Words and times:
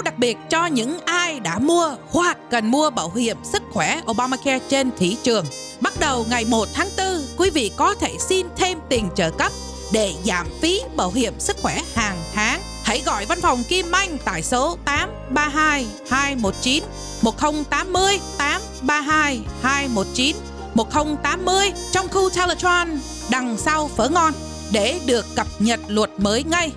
báo 0.00 0.04
đặc 0.04 0.18
biệt 0.18 0.38
cho 0.50 0.66
những 0.66 0.98
ai 1.04 1.40
đã 1.40 1.58
mua 1.58 1.96
hoặc 2.10 2.38
cần 2.50 2.70
mua 2.70 2.90
bảo 2.90 3.12
hiểm 3.16 3.36
sức 3.44 3.62
khỏe 3.72 4.00
Obamacare 4.10 4.58
trên 4.68 4.90
thị 4.98 5.16
trường. 5.22 5.44
Bắt 5.80 5.92
đầu 6.00 6.26
ngày 6.30 6.44
1 6.44 6.68
tháng 6.74 6.88
4, 6.98 7.06
quý 7.36 7.50
vị 7.50 7.70
có 7.76 7.94
thể 7.94 8.16
xin 8.18 8.46
thêm 8.56 8.78
tiền 8.88 9.08
trợ 9.14 9.30
cấp 9.30 9.52
để 9.92 10.14
giảm 10.24 10.46
phí 10.60 10.80
bảo 10.96 11.10
hiểm 11.10 11.34
sức 11.38 11.56
khỏe 11.62 11.82
hàng 11.94 12.16
tháng. 12.34 12.60
Hãy 12.84 13.02
gọi 13.06 13.26
văn 13.26 13.40
phòng 13.40 13.64
Kim 13.68 13.92
Anh 13.92 14.18
tại 14.24 14.42
số 14.42 14.76
832 14.84 15.86
219 16.10 16.84
1080 17.22 18.20
832 18.38 19.40
219 19.62 20.36
1080 20.74 21.72
trong 21.92 22.08
khu 22.08 22.30
Teletron 22.30 22.88
đằng 23.30 23.56
sau 23.58 23.88
phở 23.96 24.08
ngon 24.08 24.32
để 24.72 25.00
được 25.06 25.26
cập 25.36 25.46
nhật 25.58 25.80
luật 25.88 26.10
mới 26.18 26.44
ngay. 26.44 26.72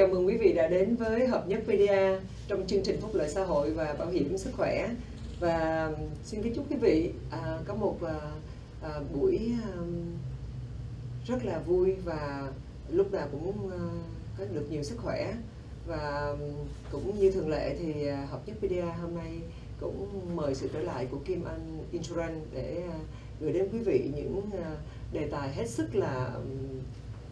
Chào 0.00 0.08
mừng 0.08 0.26
quý 0.26 0.36
vị 0.36 0.52
đã 0.52 0.68
đến 0.68 0.96
với 0.96 1.26
Hợp 1.26 1.48
nhất 1.48 1.62
Media 1.66 2.18
trong 2.48 2.66
chương 2.66 2.82
trình 2.82 3.00
Phúc 3.00 3.10
lợi 3.14 3.28
xã 3.28 3.44
hội 3.44 3.70
và 3.70 3.94
bảo 3.98 4.08
hiểm 4.08 4.38
sức 4.38 4.50
khỏe. 4.56 4.88
Và 5.40 5.86
um, 5.86 5.94
xin 6.24 6.42
kính 6.42 6.54
chúc 6.54 6.70
quý 6.70 6.76
vị 6.76 7.12
à, 7.30 7.58
có 7.66 7.74
một 7.74 7.98
à, 8.02 8.20
à, 8.82 9.00
buổi 9.14 9.52
à, 9.62 9.72
rất 11.26 11.44
là 11.44 11.58
vui 11.58 11.94
và 12.04 12.52
lúc 12.88 13.12
nào 13.12 13.28
cũng 13.32 13.70
à, 13.70 13.78
có 14.38 14.44
được 14.54 14.66
nhiều 14.70 14.82
sức 14.82 14.98
khỏe. 14.98 15.34
Và 15.86 16.28
um, 16.30 16.38
cũng 16.92 17.20
như 17.20 17.30
thường 17.30 17.48
lệ 17.48 17.76
thì 17.78 18.06
à, 18.06 18.26
Hợp 18.30 18.40
nhất 18.46 18.56
Media 18.62 18.82
hôm 18.82 19.14
nay 19.14 19.38
cũng 19.80 20.36
mời 20.36 20.54
sự 20.54 20.70
trở 20.72 20.80
lại 20.80 21.06
của 21.10 21.18
Kim 21.24 21.44
Anh 21.44 21.78
Insurance 21.92 22.40
để 22.52 22.82
à, 22.92 22.98
gửi 23.40 23.52
đến 23.52 23.68
quý 23.72 23.78
vị 23.78 24.10
những 24.14 24.42
à, 24.64 24.76
đề 25.12 25.28
tài 25.30 25.52
hết 25.52 25.68
sức 25.68 25.94
là 25.94 26.30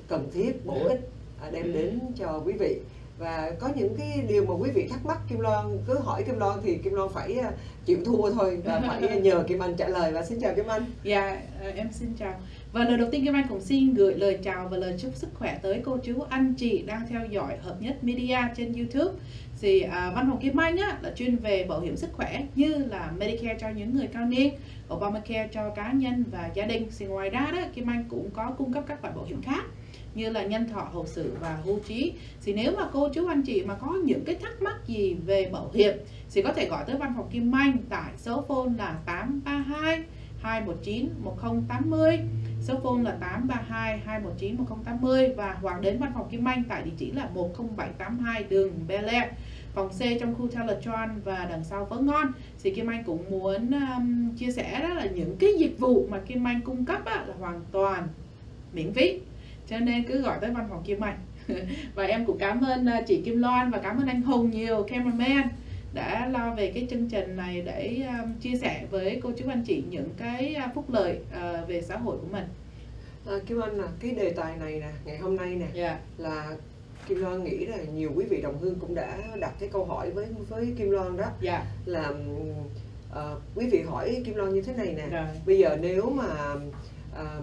cần 0.09 0.31
thiết, 0.33 0.67
bổ 0.67 0.89
ích 0.89 1.11
đem 1.53 1.72
đến 1.72 2.00
cho 2.17 2.42
quý 2.47 2.53
vị 2.53 2.81
và 3.19 3.53
có 3.58 3.69
những 3.77 3.97
cái 3.98 4.25
điều 4.28 4.47
mà 4.47 4.55
quý 4.55 4.70
vị 4.70 4.89
thắc 4.91 5.06
mắc 5.06 5.19
Kim 5.28 5.41
Loan 5.41 5.78
cứ 5.86 5.98
hỏi 5.98 6.22
Kim 6.22 6.39
Loan 6.39 6.58
thì 6.62 6.78
Kim 6.78 6.94
Loan 6.94 7.08
phải 7.14 7.34
à, 7.34 7.50
chịu 7.84 7.98
thua 8.05 8.31
thôi 8.31 8.58
và 8.64 8.81
phải 8.89 9.20
nhờ 9.20 9.44
Kim 9.48 9.62
Anh 9.62 9.77
trả 9.77 9.89
lời 9.89 10.12
và 10.12 10.25
xin 10.25 10.41
chào 10.41 10.55
Kim 10.55 10.66
Anh 10.66 10.84
Dạ, 11.03 11.41
ờ, 11.61 11.70
em 11.70 11.89
xin 11.92 12.09
chào. 12.19 12.34
Và 12.72 12.84
lời 12.84 12.98
đầu 12.98 13.09
tiên 13.11 13.25
Kim 13.25 13.34
Anh 13.34 13.47
cũng 13.48 13.61
xin 13.61 13.94
gửi 13.94 14.14
lời 14.14 14.39
chào 14.42 14.69
và 14.69 14.77
lời 14.77 14.94
chúc 14.98 15.14
sức 15.14 15.28
khỏe 15.34 15.59
tới 15.62 15.83
cô 15.84 15.98
chú 16.05 16.20
anh 16.28 16.55
chị 16.55 16.83
đang 16.86 17.06
theo 17.09 17.27
dõi 17.27 17.56
Hợp 17.62 17.77
Nhất 17.81 18.05
Media 18.05 18.39
trên 18.56 18.72
YouTube. 18.72 19.19
Thì 19.61 19.81
à, 19.81 20.12
Văn 20.14 20.27
phòng 20.31 20.41
Kim 20.41 20.61
Anh 20.61 20.77
á, 20.77 20.98
là 21.03 21.12
chuyên 21.16 21.36
về 21.36 21.64
bảo 21.69 21.81
hiểm 21.81 21.97
sức 21.97 22.11
khỏe 22.12 22.42
như 22.55 22.75
là 22.75 23.12
Medicare 23.19 23.59
cho 23.61 23.69
những 23.69 23.97
người 23.97 24.06
cao 24.06 24.25
niên, 24.27 24.55
Obamacare 24.94 25.48
cho 25.53 25.70
cá 25.70 25.92
nhân 25.92 26.25
và 26.31 26.50
gia 26.55 26.66
đình. 26.66 26.86
Thì 26.98 27.06
ngoài 27.06 27.31
ra 27.31 27.48
đó, 27.53 27.62
Kim 27.75 27.91
Anh 27.91 28.05
cũng 28.09 28.31
có 28.31 28.55
cung 28.59 28.72
cấp 28.72 28.84
các 28.86 29.05
loại 29.05 29.14
bảo 29.16 29.25
hiểm 29.25 29.42
khác 29.42 29.64
như 30.14 30.31
là 30.31 30.44
nhân 30.44 30.69
thọ 30.69 30.89
hậu 30.92 31.06
sự 31.06 31.33
và 31.41 31.58
hưu 31.64 31.78
trí. 31.78 32.12
Thì 32.44 32.53
nếu 32.53 32.72
mà 32.77 32.89
cô 32.92 33.08
chú 33.08 33.27
anh 33.27 33.42
chị 33.42 33.64
mà 33.64 33.75
có 33.75 33.98
những 34.05 34.25
cái 34.25 34.34
thắc 34.34 34.62
mắc 34.62 34.86
gì 34.86 35.14
về 35.27 35.50
bảo 35.53 35.70
hiểm 35.75 35.97
thì 36.33 36.42
có 36.42 36.53
thể 36.53 36.69
gọi 36.69 36.84
tới 36.86 36.97
văn 36.97 37.12
phòng 37.17 37.28
Kim 37.31 37.53
Anh 37.53 37.77
tại 37.89 38.12
số 38.16 38.44
phone 38.48 38.72
là 38.78 38.98
832 39.06 40.03
219 40.42 41.09
1080 41.22 42.19
số 42.61 42.75
phone 42.83 43.03
là 43.03 43.11
832 43.11 43.98
219 43.98 44.56
1080 44.56 45.33
và 45.36 45.56
hoặc 45.62 45.81
đến 45.81 45.98
văn 45.98 46.12
phòng 46.14 46.28
Kim 46.31 46.48
Anh 46.48 46.62
tại 46.69 46.83
địa 46.83 46.91
chỉ 46.97 47.12
là 47.12 47.28
10782 47.34 48.42
đường 48.42 48.72
Bele, 48.89 49.31
phòng 49.75 49.89
C 49.89 50.00
trong 50.20 50.34
khu 50.34 50.48
Teletron 50.48 51.20
và 51.25 51.47
đằng 51.50 51.64
sau 51.64 51.86
phớ 51.91 51.98
ngon. 51.98 52.33
Thì 52.62 52.70
Kim 52.70 52.86
Anh 52.86 53.05
cũng 53.05 53.31
muốn 53.31 53.70
um, 53.70 54.34
chia 54.36 54.53
sẻ 54.53 54.81
đó 54.83 54.94
là 54.94 55.06
những 55.06 55.36
cái 55.36 55.50
dịch 55.59 55.78
vụ 55.78 56.06
mà 56.11 56.19
Kim 56.19 56.47
Anh 56.47 56.61
cung 56.61 56.84
cấp 56.84 57.05
á, 57.05 57.25
là 57.28 57.34
hoàn 57.39 57.61
toàn 57.72 58.09
miễn 58.72 58.92
phí 58.92 59.20
cho 59.71 59.79
nên 59.79 60.05
cứ 60.05 60.21
gọi 60.23 60.39
tới 60.41 60.51
văn 60.51 60.67
phòng 60.71 60.83
Kim 60.85 61.01
Anh 61.05 61.19
và 61.95 62.05
em 62.05 62.27
cũng 62.27 62.39
cảm 62.39 62.61
ơn 62.65 62.87
uh, 62.87 63.06
chị 63.06 63.23
Kim 63.25 63.39
Loan 63.43 63.71
và 63.71 63.79
cảm 63.79 63.99
ơn 63.99 64.06
anh 64.06 64.23
Hùng 64.23 64.51
nhiều 64.51 64.83
cameraman 64.83 65.49
đã 65.95 66.27
lo 66.29 66.55
về 66.55 66.71
cái 66.75 66.87
chương 66.91 67.09
trình 67.09 67.37
này 67.37 67.62
để 67.62 68.03
um, 68.23 68.33
chia 68.41 68.57
sẻ 68.57 68.84
với 68.91 69.21
cô 69.23 69.33
chú 69.39 69.45
anh 69.49 69.62
chị 69.67 69.83
những 69.91 70.09
cái 70.19 70.57
uh, 70.69 70.75
phúc 70.75 70.84
lợi 70.91 71.19
uh, 71.37 71.69
về 71.69 71.83
xã 71.83 71.97
hội 71.97 72.17
của 72.21 72.27
mình. 72.33 72.45
à, 73.27 73.33
Kim 73.47 73.61
Anh 73.62 73.77
là 73.78 73.89
cái 74.01 74.11
đề 74.11 74.31
tài 74.31 74.57
này 74.57 74.81
nè 74.81 74.91
ngày 75.05 75.19
hôm 75.19 75.37
nay 75.37 75.55
nè 75.55 75.67
Dạ. 75.75 75.99
là 76.19 76.57
Kim 77.09 77.19
Loan 77.19 77.45
nghĩ 77.45 77.67
là 77.67 77.77
nhiều 77.95 78.12
quý 78.17 78.25
vị 78.31 78.41
đồng 78.43 78.59
hương 78.61 78.75
cũng 78.81 78.95
đã 78.95 79.19
đặt 79.41 79.53
cái 79.61 79.69
câu 79.73 79.84
hỏi 79.84 80.11
với 80.11 80.27
với 80.49 80.75
Kim 80.78 80.91
Loan 80.91 81.17
đó 81.17 81.27
Dạ. 81.41 81.65
là 81.87 82.12
ờ, 83.11 83.41
quý 83.55 83.67
vị 83.73 83.83
hỏi 83.83 84.23
Kim 84.25 84.34
Loan 84.34 84.55
như 84.55 84.62
thế 84.62 84.73
này 84.75 84.95
nè 84.97 85.07
Rồi. 85.07 85.25
bây 85.47 85.59
giờ 85.59 85.77
nếu 85.81 86.11
mà 86.11 86.25
ờ, 87.15 87.41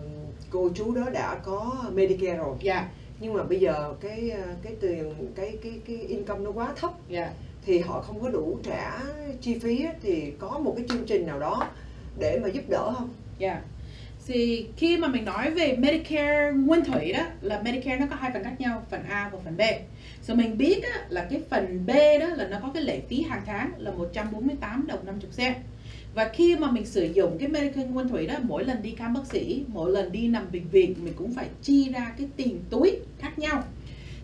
cô 0.50 0.69
chú 0.75 0.96
đó 0.96 1.01
đã 1.13 1.35
có 1.44 1.75
Medicare 1.94 2.35
rồi 2.38 2.56
Dạ. 2.62 2.88
nhưng 3.19 3.34
mà 3.34 3.44
bây 3.44 3.59
giờ 3.59 3.94
cái 4.01 4.31
cái 4.63 4.73
tiền 4.81 5.13
cái 5.35 5.57
cái 5.63 5.73
cái 5.88 5.96
income 5.97 6.40
nó 6.44 6.51
quá 6.51 6.73
thấp 6.75 6.91
Dạ. 7.09 7.29
thì 7.66 7.79
họ 7.79 8.01
không 8.01 8.22
có 8.22 8.29
đủ 8.29 8.57
trả 8.63 9.00
chi 9.41 9.59
phí 9.59 9.85
thì 10.03 10.31
có 10.40 10.59
một 10.59 10.73
cái 10.78 10.85
chương 10.90 11.06
trình 11.06 11.28
nào 11.28 11.40
đó 11.40 11.68
để 12.19 12.40
mà 12.44 12.47
giúp 12.47 12.63
đỡ 12.69 12.94
không? 12.97 13.09
Dạ. 13.40 13.62
Thì 14.28 14.68
khi 14.78 14.97
mà 14.97 15.07
mình 15.07 15.25
nói 15.25 15.51
về 15.51 15.75
Medicare 15.78 16.52
nguyên 16.52 16.85
thủy 16.85 17.13
đó 17.13 17.23
là 17.41 17.62
Medicare 17.62 17.97
nó 17.97 18.06
có 18.09 18.16
hai 18.16 18.31
phần 18.34 18.44
khác 18.44 18.56
nhau, 18.59 18.84
phần 18.90 19.03
A 19.09 19.29
và 19.34 19.40
phần 19.46 19.57
B. 19.57 19.62
Rồi 20.28 20.38
mình 20.38 20.57
biết 20.57 20.84
á, 20.84 21.06
là 21.09 21.28
cái 21.29 21.41
phần 21.50 21.85
B 21.85 21.90
đó 22.19 22.28
là 22.28 22.47
nó 22.47 22.59
có 22.62 22.72
cái 22.73 22.84
lệ 22.84 23.02
phí 23.09 23.22
hàng 23.22 23.41
tháng 23.46 23.72
là 23.78 23.91
148 23.91 24.88
đồng 24.88 25.06
50 25.06 25.31
cent. 25.38 25.56
Và 26.16 26.30
khi 26.34 26.56
mà 26.56 26.72
mình 26.72 26.86
sử 26.86 27.03
dụng 27.03 27.38
cái 27.38 27.48
Medicare 27.48 27.88
nguyên 27.88 28.08
thủy 28.08 28.28
đó 28.28 28.36
mỗi 28.42 28.66
lần 28.66 28.81
đi 28.81 28.96
khám 28.98 29.14
bác 29.14 29.26
sĩ, 29.26 29.64
mỗi 29.68 29.92
lần 29.92 30.12
đi 30.12 30.28
nằm 30.28 30.48
bệnh 30.52 30.68
viện 30.68 30.96
mình 31.03 31.14
cũng 31.16 31.34
phải 31.34 31.48
chi 31.62 31.90
ra 31.94 32.14
cái 32.18 32.28
tiền 32.36 32.59
túi 32.70 33.00
khác 33.20 33.40
nhau. 33.40 33.64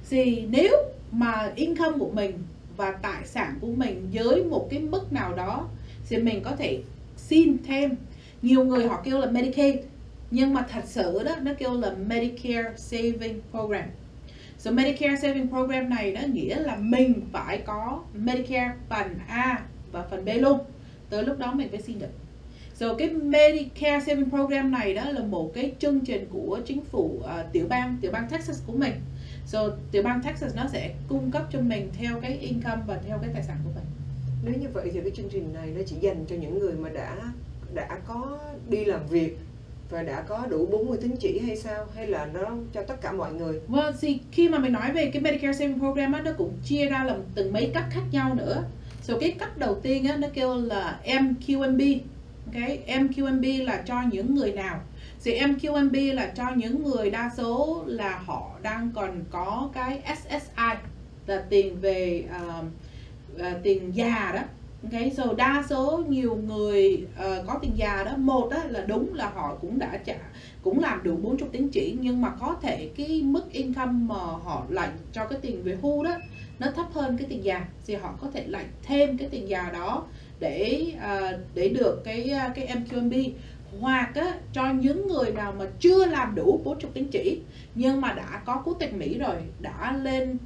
Thì 0.09 0.45
nếu 0.49 0.71
mà 1.11 1.51
income 1.55 1.97
của 1.99 2.09
mình 2.13 2.33
và 2.77 2.91
tài 2.91 3.25
sản 3.25 3.57
của 3.61 3.67
mình 3.67 4.07
dưới 4.11 4.43
một 4.43 4.67
cái 4.71 4.79
mức 4.79 5.13
nào 5.13 5.33
đó 5.35 5.67
thì 6.09 6.17
mình 6.17 6.41
có 6.43 6.55
thể 6.55 6.81
xin 7.17 7.57
thêm. 7.67 7.95
Nhiều 8.41 8.65
người 8.65 8.87
họ 8.87 9.01
kêu 9.05 9.19
là 9.19 9.31
Medicaid 9.31 9.75
nhưng 10.31 10.53
mà 10.53 10.65
thật 10.69 10.83
sự 10.85 11.23
đó 11.25 11.35
nó 11.41 11.51
kêu 11.57 11.73
là 11.73 11.91
Medicare 12.07 12.73
Saving 12.77 13.41
Program. 13.51 13.85
So 14.57 14.71
Medicare 14.71 15.15
Saving 15.21 15.47
Program 15.47 15.89
này 15.89 16.13
đó 16.13 16.21
nghĩa 16.33 16.59
là 16.59 16.75
mình 16.75 17.21
phải 17.31 17.57
có 17.57 18.03
Medicare 18.13 18.73
phần 18.89 19.07
A 19.27 19.61
và 19.91 20.05
phần 20.11 20.25
B 20.25 20.29
luôn 20.39 20.59
tới 21.11 21.23
lúc 21.23 21.37
đó 21.37 21.53
mình 21.53 21.67
mới 21.71 21.81
xin 21.81 21.99
được 21.99 22.07
So 22.75 22.93
cái 22.95 23.09
Medicare 23.09 24.05
Saving 24.05 24.29
Program 24.29 24.71
này 24.71 24.93
đó 24.93 25.03
là 25.05 25.21
một 25.21 25.51
cái 25.53 25.71
chương 25.79 25.99
trình 25.99 26.27
của 26.31 26.59
chính 26.65 26.81
phủ 26.85 27.19
uh, 27.19 27.51
tiểu 27.51 27.65
bang 27.69 27.97
tiểu 28.01 28.11
bang 28.11 28.27
Texas 28.29 28.61
của 28.67 28.73
mình 28.73 28.93
So 29.45 29.69
tiểu 29.91 30.03
bang 30.03 30.21
Texas 30.23 30.55
nó 30.55 30.63
sẽ 30.71 30.93
cung 31.09 31.31
cấp 31.31 31.43
cho 31.51 31.59
mình 31.61 31.89
theo 31.99 32.19
cái 32.21 32.37
income 32.37 32.81
và 32.87 32.99
theo 33.07 33.17
cái 33.21 33.29
tài 33.33 33.43
sản 33.43 33.57
của 33.63 33.71
mình 33.75 33.85
Nếu 34.43 34.61
như 34.61 34.67
vậy 34.73 34.89
thì 34.93 35.01
cái 35.01 35.11
chương 35.15 35.29
trình 35.29 35.53
này 35.53 35.67
nó 35.75 35.81
chỉ 35.85 35.95
dành 36.01 36.25
cho 36.29 36.35
những 36.35 36.59
người 36.59 36.73
mà 36.73 36.89
đã 36.89 37.15
đã 37.73 37.99
có 38.07 38.39
đi 38.69 38.85
làm 38.85 39.07
việc 39.07 39.37
và 39.89 40.03
đã 40.03 40.21
có 40.21 40.45
đủ 40.49 40.65
40 40.65 40.97
tín 41.01 41.15
chỉ 41.19 41.39
hay 41.39 41.55
sao 41.57 41.85
hay 41.95 42.07
là 42.07 42.25
nó 42.33 42.51
cho 42.73 42.83
tất 42.83 43.01
cả 43.01 43.11
mọi 43.11 43.33
người? 43.33 43.59
Vâng, 43.67 43.95
thì 44.01 44.19
khi 44.31 44.49
mà 44.49 44.57
mình 44.57 44.73
nói 44.73 44.91
về 44.91 45.09
cái 45.13 45.21
Medicare 45.21 45.59
Saving 45.59 45.79
Program 45.79 46.13
á, 46.13 46.21
nó 46.21 46.31
cũng 46.37 46.53
chia 46.65 46.85
ra 46.85 47.03
làm 47.03 47.17
từng 47.35 47.53
mấy 47.53 47.71
cấp 47.73 47.83
khác 47.89 48.01
nhau 48.11 48.35
nữa. 48.35 48.63
So 49.01 49.13
cái 49.19 49.31
cách 49.39 49.57
đầu 49.57 49.75
tiên 49.83 50.07
á, 50.07 50.17
nó 50.17 50.27
kêu 50.33 50.55
là 50.55 50.99
MQMB. 51.05 51.99
Okay? 52.45 52.79
MQMB 52.87 53.65
là 53.65 53.83
cho 53.85 54.01
những 54.11 54.35
người 54.35 54.51
nào? 54.51 54.79
Thì 55.23 55.39
MQMB 55.39 56.13
là 56.13 56.31
cho 56.35 56.51
những 56.55 56.83
người 56.83 57.09
đa 57.09 57.31
số 57.37 57.83
là 57.87 58.21
họ 58.25 58.51
đang 58.61 58.91
còn 58.95 59.23
có 59.31 59.69
cái 59.73 60.01
SSI 60.15 60.75
là 61.27 61.43
tiền 61.49 61.79
về 61.81 62.25
uh, 62.35 62.65
uh, 63.35 63.63
tiền 63.63 63.95
già 63.95 64.31
đó. 64.35 64.41
Okay, 64.83 65.11
so 65.17 65.23
đa 65.37 65.63
số 65.69 66.03
nhiều 66.07 66.35
người 66.47 67.07
uh, 67.19 67.47
có 67.47 67.59
tiền 67.61 67.71
già 67.75 68.03
đó 68.03 68.11
một 68.17 68.49
đó 68.51 68.57
là 68.69 68.81
đúng 68.81 69.13
là 69.13 69.29
họ 69.29 69.55
cũng 69.61 69.79
đã 69.79 69.99
trả 70.05 70.15
cũng 70.63 70.79
làm 70.79 71.03
đủ 71.03 71.15
40 71.15 71.49
tín 71.51 71.67
chỉ 71.71 71.97
nhưng 72.01 72.21
mà 72.21 72.29
có 72.39 72.55
thể 72.61 72.89
cái 72.97 73.21
mức 73.23 73.51
income 73.51 73.91
mà 73.91 74.15
họ 74.15 74.65
lại 74.69 74.89
cho 75.13 75.25
cái 75.25 75.39
tiền 75.41 75.63
về 75.63 75.77
hưu 75.81 76.03
đó 76.03 76.17
nó 76.61 76.71
thấp 76.71 76.85
hơn 76.93 77.17
cái 77.17 77.27
tiền 77.29 77.43
già 77.43 77.65
thì 77.85 77.95
họ 77.95 78.15
có 78.21 78.27
thể 78.33 78.43
lại 78.47 78.65
thêm 78.83 79.17
cái 79.17 79.27
tiền 79.31 79.49
già 79.49 79.69
đó 79.73 80.05
để 80.39 80.85
uh, 80.95 81.39
để 81.53 81.69
được 81.69 82.01
cái 82.03 82.33
uh, 82.49 82.55
cái 82.55 82.67
MQMB 82.67 83.29
hoặc 83.79 84.11
á, 84.15 84.37
cho 84.53 84.73
những 84.73 85.07
người 85.07 85.31
nào 85.31 85.53
mà 85.59 85.65
chưa 85.79 86.05
làm 86.05 86.35
đủ 86.35 86.61
40 86.63 86.91
tín 86.93 87.07
chỉ 87.11 87.41
nhưng 87.75 88.01
mà 88.01 88.13
đã 88.13 88.41
có 88.45 88.61
quốc 88.65 88.77
tịch 88.79 88.93
Mỹ 88.93 89.17
rồi 89.17 89.35
đã 89.59 89.97
lên 90.03 90.37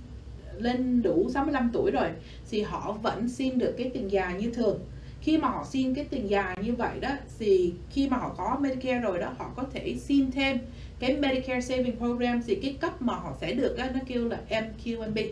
lên 0.57 1.01
đủ 1.01 1.29
65 1.33 1.69
tuổi 1.73 1.91
rồi 1.91 2.07
thì 2.49 2.61
họ 2.61 2.91
vẫn 2.91 3.29
xin 3.29 3.57
được 3.57 3.75
cái 3.77 3.91
tiền 3.93 4.11
già 4.11 4.31
như 4.31 4.51
thường. 4.51 4.79
Khi 5.21 5.37
mà 5.37 5.47
họ 5.47 5.65
xin 5.69 5.93
cái 5.93 6.05
tiền 6.09 6.29
già 6.29 6.55
như 6.61 6.75
vậy 6.75 6.99
đó 6.99 7.09
thì 7.39 7.73
khi 7.91 8.09
mà 8.09 8.17
họ 8.17 8.35
có 8.37 8.57
Medicare 8.61 8.99
rồi 8.99 9.19
đó 9.19 9.33
họ 9.37 9.51
có 9.55 9.63
thể 9.73 9.95
xin 9.99 10.31
thêm 10.31 10.59
cái 10.99 11.17
Medicare 11.17 11.61
Saving 11.61 11.97
Program 11.97 12.41
thì 12.47 12.55
cái 12.55 12.77
cấp 12.81 13.01
mà 13.01 13.13
họ 13.13 13.33
sẽ 13.41 13.53
được 13.53 13.77
đó, 13.77 13.85
nó 13.93 13.99
kêu 14.07 14.27
là 14.27 14.39
MQMB 14.49 15.27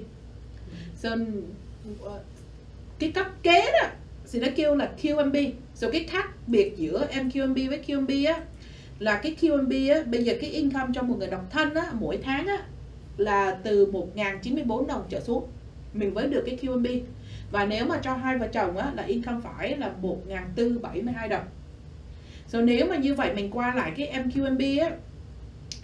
so, 1.04 1.10
ờ, 2.04 2.20
cái 3.00 3.12
cấp 3.12 3.26
kế 3.44 3.72
đó 3.72 3.88
thì 4.32 4.40
nó 4.40 4.48
kêu 4.56 4.76
là 4.76 4.92
QMB 5.02 5.36
rồi 5.76 5.92
cái 5.92 6.04
khác 6.10 6.26
biệt 6.48 6.74
giữa 6.78 7.08
MQMB 7.12 7.70
với 7.70 7.80
QMB 7.88 8.34
á 8.34 8.42
là 9.00 9.20
cái 9.24 9.36
QMB 9.42 9.94
á 9.94 10.04
bây 10.06 10.24
giờ 10.24 10.34
cái 10.42 10.50
income 10.50 10.92
cho 10.94 11.02
một 11.02 11.16
người 11.20 11.28
độc 11.28 11.46
thân 11.50 11.74
á 11.74 11.92
mỗi 11.94 12.20
tháng 12.24 12.48
á 12.48 12.58
là 13.18 13.58
từ 13.64 13.92
1.094 13.92 14.88
đồng 14.88 15.04
trở 15.10 15.20
xuống. 15.20 15.48
Mình 15.94 16.14
mới 16.14 16.28
được 16.28 16.44
cái 16.46 16.58
QMB 16.62 17.00
và 17.52 17.66
nếu 17.66 17.86
mà 17.86 17.98
cho 17.98 18.14
hai 18.14 18.38
vợ 18.38 18.48
chồng 18.48 18.78
á 18.78 18.92
là 18.96 19.04
income 19.04 19.40
phải 19.44 19.78
là 19.78 19.92
1.472 20.02 21.30
đồng. 21.30 21.44
Rồi 22.48 22.62
nếu 22.62 22.88
mà 22.90 22.96
như 22.96 23.14
vậy 23.14 23.34
mình 23.36 23.52
qua 23.52 23.76
lại 23.76 23.92
cái 23.98 24.12
MQMB 24.24 24.82
á 24.84 24.92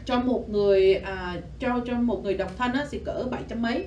cho 0.06 0.19
một 0.19 0.50
người 0.50 0.95
à, 0.95 1.38
cho 1.60 1.80
cho 1.86 1.94
một 1.94 2.24
người 2.24 2.33
độc 2.33 2.57
thân 2.57 2.74
á 2.74 2.86
thì 2.92 3.00
cỡ 3.06 3.27
700 3.31 3.62
mấy 3.62 3.86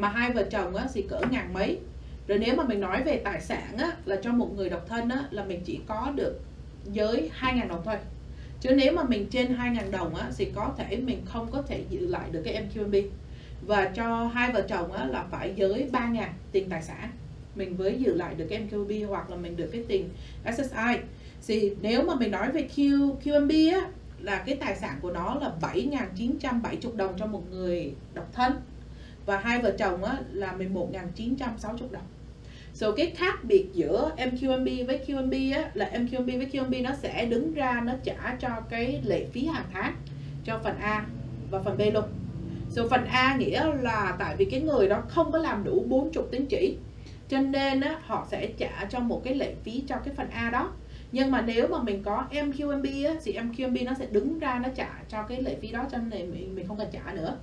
mà 0.00 0.08
hai 0.08 0.32
vợ 0.32 0.42
chồng 0.50 0.76
á 0.76 0.86
thì 0.94 1.02
cỡ 1.02 1.20
ngàn 1.30 1.52
mấy. 1.52 1.78
Rồi 2.26 2.38
nếu 2.38 2.56
mà 2.56 2.64
mình 2.64 2.80
nói 2.80 3.02
về 3.02 3.20
tài 3.24 3.40
sản 3.40 3.78
á 3.78 3.92
là 4.04 4.16
cho 4.22 4.32
một 4.32 4.48
người 4.56 4.68
độc 4.68 4.88
thân 4.88 5.08
á 5.08 5.24
là 5.30 5.44
mình 5.44 5.60
chỉ 5.64 5.80
có 5.86 6.12
được 6.16 6.40
giới 6.84 7.30
2.000 7.40 7.68
đồng 7.68 7.82
thôi. 7.84 7.96
Chứ 8.60 8.72
nếu 8.74 8.92
mà 8.92 9.02
mình 9.02 9.26
trên 9.30 9.56
2.000 9.56 9.90
đồng 9.90 10.14
á 10.14 10.30
thì 10.36 10.44
có 10.54 10.74
thể 10.76 10.96
mình 10.96 11.22
không 11.24 11.50
có 11.50 11.62
thể 11.62 11.84
giữ 11.90 12.06
lại 12.06 12.28
được 12.30 12.42
cái 12.44 12.62
MQMB 12.62 13.02
và 13.66 13.84
cho 13.84 14.26
hai 14.26 14.52
vợ 14.52 14.62
chồng 14.68 14.92
á 14.92 15.06
là 15.06 15.24
phải 15.30 15.52
giới 15.56 15.88
3.000 15.92 16.28
tiền 16.52 16.68
tài 16.70 16.82
sản. 16.82 17.10
Mình 17.54 17.78
mới 17.78 17.96
giữ 17.98 18.14
lại 18.14 18.34
được 18.34 18.46
cái 18.50 18.60
MQB 18.70 19.08
hoặc 19.08 19.30
là 19.30 19.36
mình 19.36 19.56
được 19.56 19.68
cái 19.72 19.84
tiền 19.88 20.08
SSI 20.44 20.98
thì 21.46 21.72
nếu 21.80 22.02
mà 22.02 22.14
mình 22.14 22.30
nói 22.30 22.50
về 22.52 22.68
Q, 22.76 23.14
QMB 23.24 23.80
á 23.80 23.88
là 24.20 24.42
cái 24.46 24.54
tài 24.54 24.76
sản 24.76 24.98
của 25.02 25.10
nó 25.10 25.34
là 25.40 25.52
7.970 25.60 26.96
đồng 26.96 27.14
cho 27.18 27.26
một 27.26 27.42
người 27.50 27.94
độc 28.14 28.32
thân 28.32 28.52
và 29.30 29.38
hai 29.38 29.58
vợ 29.58 29.74
chồng 29.78 30.04
á, 30.04 30.16
là 30.32 30.54
11.960 30.58 31.90
đồng. 31.90 32.02
So 32.74 32.92
cái 32.92 33.12
khác 33.16 33.44
biệt 33.44 33.66
giữa 33.72 34.10
MQMB 34.16 34.86
với 34.86 35.00
QMB 35.06 35.54
á, 35.54 35.70
là 35.74 35.90
MQMB 35.94 36.38
với 36.38 36.48
QMB 36.52 36.82
nó 36.82 36.90
sẽ 37.02 37.24
đứng 37.24 37.54
ra 37.54 37.80
nó 37.84 37.92
trả 38.04 38.36
cho 38.40 38.48
cái 38.70 39.00
lệ 39.04 39.26
phí 39.32 39.46
hàng 39.46 39.64
tháng 39.72 39.96
cho 40.44 40.60
phần 40.64 40.78
A 40.80 41.06
và 41.50 41.62
phần 41.62 41.78
B 41.78 41.80
luôn. 41.94 42.04
So 42.70 42.82
phần 42.90 43.04
A 43.04 43.36
nghĩa 43.36 43.64
là 43.82 44.16
tại 44.18 44.36
vì 44.36 44.44
cái 44.44 44.60
người 44.60 44.88
đó 44.88 45.02
không 45.08 45.32
có 45.32 45.38
làm 45.38 45.64
đủ 45.64 45.84
40 45.88 46.24
tín 46.30 46.46
chỉ 46.46 46.76
cho 47.28 47.40
nên 47.40 47.80
á, 47.80 48.00
họ 48.02 48.26
sẽ 48.30 48.46
trả 48.58 48.86
cho 48.90 49.00
một 49.00 49.20
cái 49.24 49.34
lệ 49.34 49.54
phí 49.64 49.82
cho 49.88 49.96
cái 50.04 50.14
phần 50.14 50.30
A 50.30 50.50
đó. 50.50 50.72
Nhưng 51.12 51.30
mà 51.30 51.40
nếu 51.40 51.68
mà 51.68 51.82
mình 51.82 52.02
có 52.02 52.24
MQMB 52.30 53.08
á, 53.08 53.14
thì 53.24 53.32
MQMB 53.32 53.84
nó 53.84 53.94
sẽ 53.98 54.06
đứng 54.06 54.38
ra 54.38 54.60
nó 54.62 54.68
trả 54.74 54.90
cho 55.08 55.22
cái 55.22 55.42
lệ 55.42 55.56
phí 55.60 55.70
đó 55.70 55.84
cho 55.92 55.98
nên 55.98 56.30
mình, 56.30 56.54
mình 56.54 56.68
không 56.68 56.78
cần 56.78 56.88
trả 56.92 57.12
nữa 57.12 57.36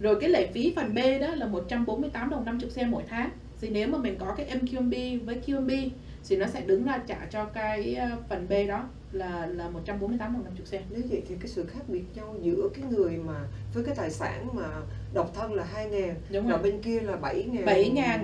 rồi 0.00 0.16
cái 0.20 0.30
lệ 0.30 0.50
phí 0.54 0.72
phần 0.76 0.94
B 0.94 0.98
đó 1.20 1.34
là 1.34 1.46
148 1.46 2.30
đồng 2.30 2.44
50 2.44 2.70
sen 2.70 2.90
mỗi 2.90 3.02
tháng. 3.08 3.30
Thì 3.60 3.68
nếu 3.68 3.88
mà 3.88 3.98
mình 3.98 4.16
có 4.18 4.34
cái 4.36 4.46
MQMB 4.46 5.24
với 5.24 5.40
QMB 5.46 5.88
thì 6.28 6.36
nó 6.36 6.46
sẽ 6.46 6.60
đứng 6.60 6.84
ra 6.84 6.98
trả 7.06 7.26
cho 7.30 7.44
cái 7.44 7.94
ờ, 7.94 8.08
phần 8.28 8.46
B 8.48 8.52
đó 8.68 8.88
là 9.12 9.46
là 9.46 9.68
148 9.68 10.32
đồng 10.32 10.44
50 10.44 10.66
sen 10.66 10.82
nếu 10.90 11.02
vậy 11.10 11.22
thì 11.28 11.34
cái 11.40 11.48
sự 11.48 11.64
khác 11.64 11.80
biệt 11.88 12.04
nhau 12.14 12.36
giữa 12.42 12.68
cái 12.74 12.84
người 12.90 13.16
mà 13.16 13.34
với 13.74 13.84
cái 13.84 13.94
tài 13.94 14.10
sản 14.10 14.48
mà 14.52 14.68
độc 15.14 15.34
thân 15.34 15.54
là 15.54 15.64
2 15.72 15.88
ngàn 15.88 16.14
đúng 16.30 16.48
rồi 16.48 16.58
bên 16.58 16.82
kia 16.82 17.00
là 17.00 17.16
7 17.16 17.44
ngàn. 17.52 17.64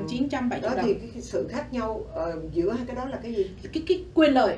7.970 0.09 0.61
đó 0.61 0.75
đồng. 0.77 0.87
thì 0.87 0.95
cái, 0.95 1.23
sự 1.23 1.49
khác 1.51 1.73
nhau 1.73 1.91
uh, 1.93 2.53
giữa 2.53 2.73
hai 2.73 2.87
cái 2.87 2.97
đó 2.97 3.05
là 3.05 3.19
cái 3.23 3.35
gì? 3.35 3.51
Cái 3.73 3.83
cái 3.89 4.05
quyền 4.15 4.33
lợi. 4.33 4.57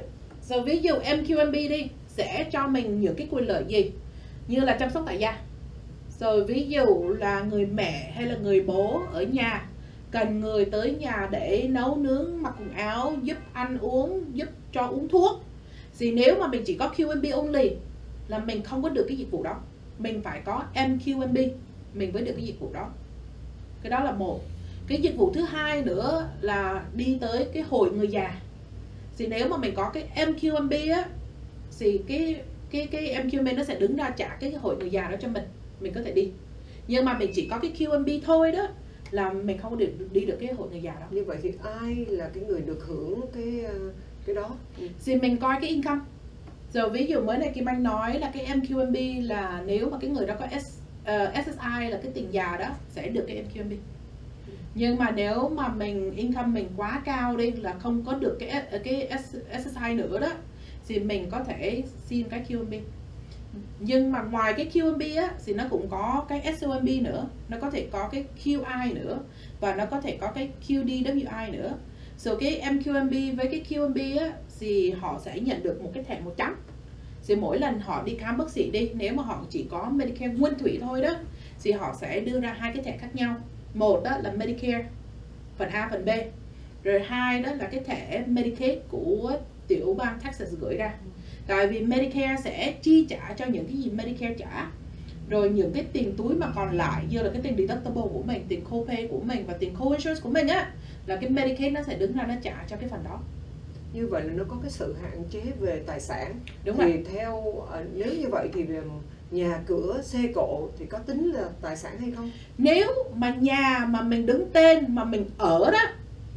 Rồi 0.49 0.63
ví 0.63 0.79
dụ 0.79 0.95
MQMB 0.95 1.53
đi 1.53 1.89
sẽ 2.09 2.47
cho 2.53 2.69
mình 2.69 3.01
những 3.01 3.15
cái 3.15 3.29
quyền 3.31 3.47
lợi 3.47 3.65
gì? 3.69 3.93
Như 4.49 4.61
là 4.61 4.77
chăm 4.77 4.91
sóc 4.91 5.03
tại 5.07 5.19
gia 5.19 5.39
rồi 6.23 6.45
ví 6.45 6.67
dụ 6.69 7.09
là 7.19 7.41
người 7.41 7.67
mẹ 7.67 8.13
hay 8.15 8.27
là 8.27 8.37
người 8.37 8.61
bố 8.61 9.03
ở 9.13 9.23
nhà, 9.23 9.69
cần 10.11 10.41
người 10.41 10.65
tới 10.65 10.95
nhà 10.95 11.29
để 11.31 11.67
nấu 11.71 11.97
nướng, 11.97 12.43
mặc 12.43 12.55
quần 12.59 12.71
áo, 12.73 13.15
giúp 13.23 13.37
ăn 13.53 13.79
uống, 13.79 14.25
giúp 14.33 14.49
cho 14.73 14.87
uống 14.87 15.09
thuốc. 15.09 15.45
Thì 15.99 16.13
nếu 16.13 16.37
mà 16.41 16.47
mình 16.47 16.63
chỉ 16.67 16.75
có 16.75 16.93
QMB 16.97 17.37
only 17.37 17.71
là 18.29 18.39
mình 18.39 18.63
không 18.63 18.83
có 18.83 18.89
được 18.89 19.05
cái 19.09 19.17
dịch 19.17 19.31
vụ 19.31 19.43
đó. 19.43 19.61
Mình 19.99 20.23
phải 20.23 20.41
có 20.45 20.63
MQMB 20.75 21.49
mình 21.95 22.13
mới 22.13 22.23
được 22.23 22.33
cái 22.37 22.45
dịch 22.45 22.61
vụ 22.61 22.71
đó. 22.73 22.89
Cái 23.83 23.91
đó 23.91 24.05
là 24.05 24.13
một. 24.13 24.41
Cái 24.87 24.99
dịch 24.99 25.17
vụ 25.17 25.33
thứ 25.33 25.41
hai 25.41 25.83
nữa 25.83 26.29
là 26.41 26.85
đi 26.95 27.19
tới 27.21 27.47
cái 27.55 27.63
hội 27.63 27.91
người 27.91 28.09
già. 28.09 28.41
Thì 29.19 29.27
nếu 29.27 29.49
mà 29.49 29.57
mình 29.57 29.75
có 29.75 29.91
cái 29.95 30.05
MQMB 30.15 30.95
á, 30.95 31.05
thì 31.79 32.01
cái 32.09 32.37
cái 32.71 32.87
cái 32.87 33.25
MQMB 33.25 33.57
nó 33.57 33.65
sẽ 33.65 33.75
đứng 33.75 33.97
ra 33.97 34.11
trả 34.11 34.29
cái 34.29 34.53
hội 34.53 34.77
người 34.77 34.91
già 34.91 35.09
đó 35.09 35.17
cho 35.21 35.29
mình 35.29 35.45
mình 35.83 35.93
có 35.95 36.03
thể 36.03 36.13
đi. 36.13 36.31
Nhưng 36.89 37.05
mà 37.05 37.19
mình 37.19 37.31
chỉ 37.35 37.47
có 37.51 37.59
cái 37.59 37.73
QMB 37.79 38.21
thôi 38.25 38.53
đó 38.53 38.69
là 39.11 39.33
mình 39.33 39.59
không 39.59 39.79
được 39.79 39.91
đi 40.13 40.25
được 40.25 40.37
cái 40.41 40.53
hội 40.53 40.69
người 40.71 40.83
già 40.83 40.93
đó 41.01 41.07
như 41.11 41.25
vậy 41.25 41.37
thì 41.43 41.53
ai 41.81 42.07
là 42.09 42.31
cái 42.35 42.45
người 42.45 42.61
được 42.61 42.85
hưởng 42.87 43.21
cái 43.35 43.65
ờ, 43.65 43.75
cái 44.27 44.35
đó? 44.35 44.51
Thì 45.05 45.17
mình 45.17 45.37
coi 45.37 45.57
cái 45.61 45.71
income. 45.71 46.01
Rồi 46.73 46.91
ví 46.91 47.07
dụ 47.07 47.21
mới 47.21 47.39
này 47.39 47.53
Kim 47.55 47.65
Anh 47.69 47.83
nói 47.83 48.19
là 48.19 48.31
cái 48.35 48.47
MQMB 48.47 49.27
là 49.27 49.63
nếu 49.67 49.91
mà 49.91 49.99
cái 50.01 50.11
người 50.11 50.27
đó 50.27 50.35
có 50.39 50.47
S, 50.61 50.79
ờ, 51.05 51.33
SSI 51.45 51.91
là 51.91 52.01
cái 52.03 52.13
tiền 52.15 52.29
già 52.33 52.57
đó 52.61 52.69
sẽ 52.91 53.09
được 53.09 53.25
cái 53.29 53.37
MQMB 53.37 53.77
nhưng 54.75 54.97
mà 54.99 55.11
nếu 55.11 55.49
mà 55.49 55.69
mình 55.69 56.13
income 56.17 56.49
mình 56.49 56.69
quá 56.77 57.03
cao 57.05 57.37
đi 57.37 57.51
là 57.51 57.73
không 57.79 58.05
có 58.07 58.13
được 58.15 58.37
cái 58.41 58.49
S- 58.49 58.79
cái 58.85 59.09
SSI 59.65 59.95
nữa 59.95 60.19
đó 60.21 60.29
thì 60.89 60.99
mình 60.99 61.27
có 61.31 61.45
thể 61.45 61.83
xin 62.07 62.29
cái 62.29 62.45
QMB 62.49 62.79
nhưng 63.81 64.13
mà 64.13 64.23
ngoài 64.23 64.55
cái 64.57 64.71
QMB 64.73 65.23
á, 65.23 65.31
thì 65.47 65.55
nó 65.55 65.65
cũng 65.71 65.89
có 65.91 66.25
cái 66.29 66.55
SOMB 66.61 66.89
nữa. 67.03 67.27
Nó 67.49 67.57
có 67.61 67.71
thể 67.71 67.89
có 67.91 68.09
cái 68.13 68.25
QI 68.45 68.95
nữa. 68.95 69.19
Và 69.61 69.75
nó 69.75 69.87
có 69.87 70.01
thể 70.01 70.17
có 70.21 70.27
cái 70.27 70.51
QDWI 70.69 71.53
nữa. 71.53 71.75
So 72.17 72.35
cái 72.35 72.61
MQMB 72.61 73.37
với 73.37 73.47
cái 73.47 73.65
QMB 73.69 74.21
á, 74.21 74.33
thì 74.61 74.91
họ 74.91 75.21
sẽ 75.25 75.41
nhận 75.41 75.63
được 75.63 75.83
một 75.83 75.91
cái 75.95 76.05
thẻ 76.05 76.21
màu 76.21 76.35
trắng. 76.37 76.57
Thì 77.27 77.37
mỗi 77.37 77.59
lần 77.59 77.81
họ 77.81 78.03
đi 78.03 78.17
khám 78.17 78.39
bác 78.39 78.51
sĩ 78.51 78.71
đi, 78.71 78.91
nếu 78.95 79.15
mà 79.15 79.23
họ 79.23 79.45
chỉ 79.51 79.67
có 79.71 79.91
Medicare 79.91 80.35
nguyên 80.35 80.59
thủy 80.59 80.79
thôi 80.81 81.03
đó, 81.03 81.15
thì 81.63 81.73
họ 81.73 81.97
sẽ 82.01 82.21
đưa 82.21 82.41
ra 82.41 82.57
hai 82.59 82.73
cái 82.75 82.85
thẻ 82.85 82.97
khác 82.97 83.15
nhau. 83.15 83.37
Một 83.75 84.01
đó 84.05 84.19
là 84.23 84.33
Medicare, 84.33 84.85
phần 85.57 85.69
A, 85.69 85.89
phần 85.91 86.05
B. 86.05 86.09
Rồi 86.85 87.01
hai 87.01 87.43
đó 87.43 87.53
là 87.53 87.65
cái 87.67 87.81
thẻ 87.81 88.25
Medicaid 88.27 88.79
của 88.89 89.33
tiểu 89.69 89.95
bang 89.99 90.19
Texas 90.21 90.49
gửi 90.61 90.77
ra 90.77 90.95
tại 91.47 91.67
vì 91.67 91.81
Medicare 91.81 92.43
sẽ 92.45 92.75
chi 92.83 93.07
trả 93.09 93.35
cho 93.37 93.47
những 93.47 93.67
cái 93.67 93.77
gì 93.77 93.91
Medicare 93.91 94.35
trả. 94.39 94.71
Rồi 95.29 95.51
những 95.51 95.73
cái 95.73 95.85
tiền 95.93 96.15
túi 96.17 96.35
mà 96.35 96.53
còn 96.55 96.77
lại 96.77 97.05
như 97.11 97.23
là 97.23 97.31
cái 97.33 97.43
tiền 97.43 97.57
deductible 97.57 98.03
của 98.13 98.23
mình 98.27 98.45
tiền 98.49 98.65
copay 98.71 99.07
của 99.11 99.21
mình 99.21 99.45
và 99.47 99.55
tiền 99.59 99.75
co-insurance 99.79 100.21
của 100.23 100.29
mình 100.29 100.47
á 100.47 100.71
là 101.07 101.17
cái 101.17 101.31
Medicaid 101.31 101.73
nó 101.73 101.81
sẽ 101.87 101.99
đứng 101.99 102.17
ra 102.17 102.27
nó 102.27 102.35
trả 102.43 102.65
cho 102.69 102.77
cái 102.77 102.89
phần 102.89 103.05
đó. 103.05 103.21
Như 103.93 104.07
vậy 104.07 104.23
là 104.25 104.33
nó 104.33 104.45
có 104.49 104.57
cái 104.63 104.71
sự 104.71 104.95
hạn 105.03 105.25
chế 105.31 105.41
về 105.61 105.83
tài 105.87 106.01
sản. 106.01 106.35
Đúng 106.65 106.77
thì 106.77 106.93
rồi. 106.93 107.05
theo 107.13 107.55
ờ, 107.71 107.85
nếu 107.95 108.15
như 108.15 108.29
vậy 108.29 108.49
thì 108.55 108.61
um, 108.61 109.01
nhà 109.31 109.61
cửa 109.67 110.01
xe 110.03 110.19
cộ 110.35 110.69
thì 110.79 110.87
có 110.87 110.99
tính 110.99 111.31
là 111.31 111.49
tài 111.61 111.77
sản 111.77 111.99
hay 111.99 112.11
không? 112.11 112.31
Nếu 112.59 112.89
mà 113.15 113.35
nhà 113.35 113.87
mà 113.89 114.03
mình 114.03 114.27
đứng 114.27 114.51
tên 114.53 114.95
mà 114.95 115.05
mình 115.05 115.25
ở 115.39 115.71
đó 115.71 115.81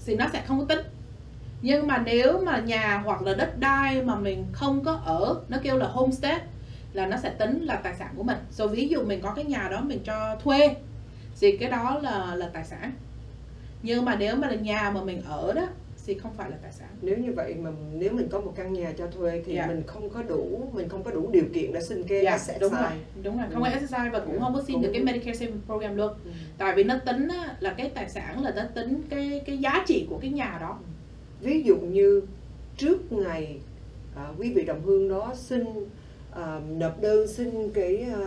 thì 0.06 0.16
nó 0.16 0.26
sẽ 0.34 0.44
không 0.48 0.60
có 0.60 0.66
tính 0.66 0.86
nhưng 1.66 1.88
mà 1.88 1.98
nếu 2.06 2.40
mà 2.46 2.60
nhà 2.60 3.02
hoặc 3.06 3.22
là 3.22 3.34
đất 3.34 3.60
đai 3.60 4.02
mà 4.02 4.16
mình 4.16 4.46
không 4.52 4.84
có 4.84 4.92
ở 5.06 5.36
nó 5.50 5.58
kêu 5.64 5.78
là 5.78 5.88
homestead 5.88 6.42
là 6.94 7.06
nó 7.06 7.18
sẽ 7.18 7.30
tính 7.30 7.62
là 7.66 7.76
tài 7.76 7.96
sản 7.96 8.14
của 8.18 8.24
mình 8.24 8.38
rồi 8.52 8.68
ví 8.68 8.88
dụ 8.88 9.04
mình 9.04 9.22
có 9.22 9.34
cái 9.36 9.46
nhà 9.46 9.68
đó 9.72 9.82
mình 9.82 10.00
cho 10.04 10.36
thuê 10.44 10.76
thì 11.40 11.58
cái 11.58 11.70
đó 11.70 12.00
là 12.04 12.36
là 12.36 12.50
tài 12.54 12.64
sản 12.66 12.92
nhưng 13.84 14.06
mà 14.06 14.16
nếu 14.16 14.36
mà 14.36 14.48
là 14.48 14.56
nhà 14.56 14.92
mà 14.96 15.02
mình 15.04 15.22
ở 15.28 15.54
đó 15.54 15.68
thì 16.06 16.14
không 16.14 16.34
phải 16.38 16.50
là 16.50 16.58
tài 16.62 16.72
sản 16.72 16.88
nếu 17.02 17.18
như 17.18 17.34
vậy 17.36 17.56
mà 17.62 17.70
nếu 17.94 18.12
mình 18.12 18.28
có 18.32 18.40
một 18.40 18.54
căn 18.56 18.74
nhà 18.74 18.94
cho 18.98 19.08
thuê 19.08 19.44
thì 19.46 19.56
Dạ. 19.56 19.68
mình 19.68 19.84
không 19.88 20.10
có 20.10 20.22
đủ 20.24 20.70
mình 20.74 20.90
không 20.90 21.04
có 21.04 21.12
đủ 21.12 21.30
điều 21.32 21.44
kiện 21.54 21.74
để 21.74 21.82
xin 21.82 22.04
cái 22.08 22.22
Dạ, 22.24 22.32
asset 22.32 22.62
đúng 22.62 22.74
rồi 22.74 22.90
đúng 23.24 23.38
rồi 23.38 23.46
không 23.54 23.64
có 23.64 23.70
Ừ. 23.70 23.76
SSI 23.80 24.10
và 24.12 24.20
cũng 24.20 24.34
Ừ. 24.34 24.40
không 24.40 24.54
có 24.54 24.62
xin 24.68 24.74
Cũng- 24.74 24.82
được 24.84 24.90
cái 24.94 25.04
Medicare 25.04 25.34
Savings 25.34 25.66
Program 25.66 25.96
luôn 25.98 26.14
Ừ. 26.26 26.32
tại 26.58 26.74
vì 26.76 26.84
nó 26.84 26.96
tính 27.06 27.28
là 27.60 27.74
cái 27.78 27.90
tài 27.96 28.10
sản 28.10 28.44
là 28.44 28.52
nó 28.56 28.62
tính 28.76 29.02
cái 29.10 29.42
cái 29.46 29.58
giá 29.58 29.84
trị 29.88 30.08
của 30.10 30.18
cái 30.22 30.30
nhà 30.32 30.58
đó 30.62 30.80
ví 31.46 31.62
dụ 31.64 31.78
như 31.78 32.22
trước 32.78 33.12
ngày 33.12 33.58
à, 34.16 34.28
quý 34.38 34.54
vị 34.54 34.66
đồng 34.66 34.82
hương 34.86 35.10
đó 35.10 35.34
xin 35.38 35.64
à, 36.32 36.60
nộp 36.78 37.02
đơn 37.02 37.28
xin 37.28 37.70
cái 37.74 37.98
à, 38.14 38.20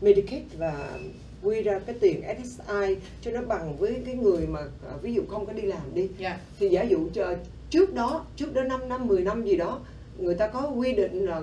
Medicaid 0.00 0.42
và 0.58 0.98
quy 1.42 1.62
ra 1.62 1.78
cái 1.78 1.94
tiền 2.00 2.22
SSI 2.44 2.96
cho 3.22 3.30
nó 3.30 3.40
bằng 3.42 3.76
với 3.76 4.02
cái 4.06 4.14
người 4.14 4.46
mà 4.46 4.60
à, 4.60 4.92
ví 5.02 5.14
dụ 5.14 5.22
không 5.28 5.46
có 5.46 5.52
đi 5.52 5.62
làm 5.62 5.94
đi 5.94 6.08
Dạ. 6.18 6.38
thì 6.58 6.68
giả 6.68 6.82
dụ 6.82 7.08
cho 7.14 7.34
trước 7.70 7.94
đó 7.94 8.24
trước 8.36 8.54
đó 8.54 8.62
5 8.62 8.88
năm 8.88 9.06
10 9.06 9.20
năm 9.22 9.44
gì 9.44 9.56
đó 9.56 9.80
người 10.18 10.34
ta 10.34 10.48
có 10.48 10.68
quy 10.76 10.92
định 10.92 11.24
là 11.26 11.40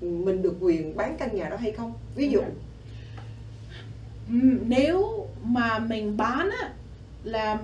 mình 0.00 0.42
được 0.42 0.54
quyền 0.60 0.96
bán 0.96 1.16
căn 1.18 1.36
nhà 1.36 1.48
đó 1.48 1.56
hay 1.56 1.72
không 1.72 1.92
ví 2.16 2.28
dụ 2.28 2.40
Dạ. 2.40 2.46
Nếu 4.66 5.26
mà 5.44 5.78
mình 5.78 6.16
bán 6.16 6.50
á 6.50 6.72
là 7.24 7.62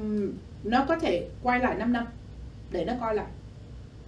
nó 0.64 0.84
có 0.88 0.98
thể 0.98 1.28
quay 1.42 1.60
lại 1.60 1.74
5 1.78 1.92
năm 1.92 2.06
để 2.72 2.84
nó 2.84 2.92
coi 3.00 3.14
lại. 3.14 3.30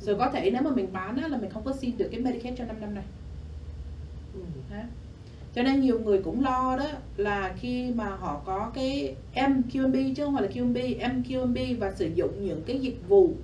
Rồi 0.00 0.16
có 0.18 0.30
thể 0.30 0.50
nếu 0.50 0.62
mà 0.62 0.70
mình 0.70 0.92
bán 0.92 1.16
á 1.16 1.28
là 1.28 1.38
mình 1.38 1.50
không 1.50 1.64
có 1.64 1.72
xin 1.72 1.98
được 1.98 2.08
cái 2.10 2.20
Medicaid 2.20 2.58
cho 2.58 2.64
5 2.64 2.80
năm 2.80 2.94
này. 2.94 3.04
Ừ. 4.34 4.40
cho 5.54 5.62
nên 5.62 5.80
nhiều 5.80 6.00
người 6.00 6.22
cũng 6.22 6.44
lo 6.44 6.76
đó 6.76 6.86
là 7.16 7.54
khi 7.60 7.90
mà 7.94 8.08
họ 8.08 8.42
có 8.44 8.70
cái 8.74 9.14
MQMB 9.34 10.14
chứ 10.14 10.24
không 10.24 10.34
phải 10.34 10.42
là 10.42 10.48
QMB 10.54 10.98
MQMB 10.98 11.78
và 11.78 11.92
sử 11.92 12.10
dụng 12.14 12.44
những 12.44 12.62
cái 12.66 12.78
dịch 12.78 13.08
vụ 13.08 13.34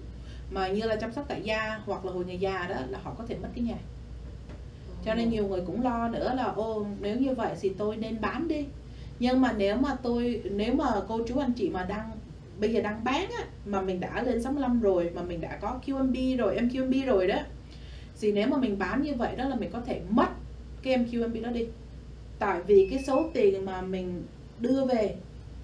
mà 0.51 0.69
như 0.69 0.83
là 0.83 0.97
chăm 0.97 1.13
sóc 1.13 1.25
tại 1.29 1.43
gia 1.43 1.81
hoặc 1.87 2.05
là 2.05 2.13
hồi 2.13 2.25
người 2.25 2.39
già 2.39 2.67
đó 2.69 2.75
là 2.89 2.99
họ 3.03 3.15
có 3.19 3.25
thể 3.29 3.37
mất 3.43 3.49
cái 3.55 3.65
nhà. 3.65 3.77
Cho 5.05 5.15
nên 5.15 5.31
nhiều 5.31 5.49
người 5.49 5.61
cũng 5.67 5.83
lo 5.83 6.09
nữa 6.09 6.35
là 6.35 6.45
ô 6.45 6.87
nếu 7.01 7.17
như 7.17 7.35
vậy 7.35 7.55
thì 7.61 7.73
tôi 7.79 7.97
nên 7.97 8.21
bán 8.21 8.49
đi. 8.49 8.65
Nhưng 9.19 9.41
mà 9.41 9.53
nếu 9.53 9.77
mà 9.77 9.97
tôi 10.03 10.43
nếu 10.51 10.75
mà 10.75 10.87
cô 11.09 11.21
chú 11.29 11.39
anh 11.39 11.53
chị 11.53 11.69
mà 11.69 11.85
đang 11.85 12.11
bây 12.61 12.73
giờ 12.73 12.81
đang 12.83 13.05
bán 13.05 13.31
á 13.39 13.45
mà 13.67 13.81
mình 13.83 14.01
đã 14.01 14.23
lên 14.23 14.43
65 14.43 14.81
rồi 14.81 15.11
mà 15.15 15.23
mình 15.23 15.41
đã 15.41 15.59
có 15.61 15.81
QMB 15.87 16.37
rồi 16.37 16.57
MQMB 16.57 17.07
rồi 17.07 17.27
đó 17.27 17.39
thì 18.21 18.33
nếu 18.33 18.49
mà 18.49 18.57
mình 18.57 18.79
bán 18.79 19.03
như 19.03 19.15
vậy 19.15 19.37
đó 19.37 19.49
là 19.49 19.57
mình 19.57 19.71
có 19.73 19.81
thể 19.87 20.01
mất 20.11 20.29
cái 20.83 20.97
MQMB 20.99 21.43
đó 21.43 21.51
đi 21.51 21.67
tại 22.39 22.61
vì 22.67 22.89
cái 22.91 23.03
số 23.07 23.31
tiền 23.33 23.65
mà 23.65 23.83
mình 23.83 24.23
đưa 24.61 24.85
về 24.85 25.15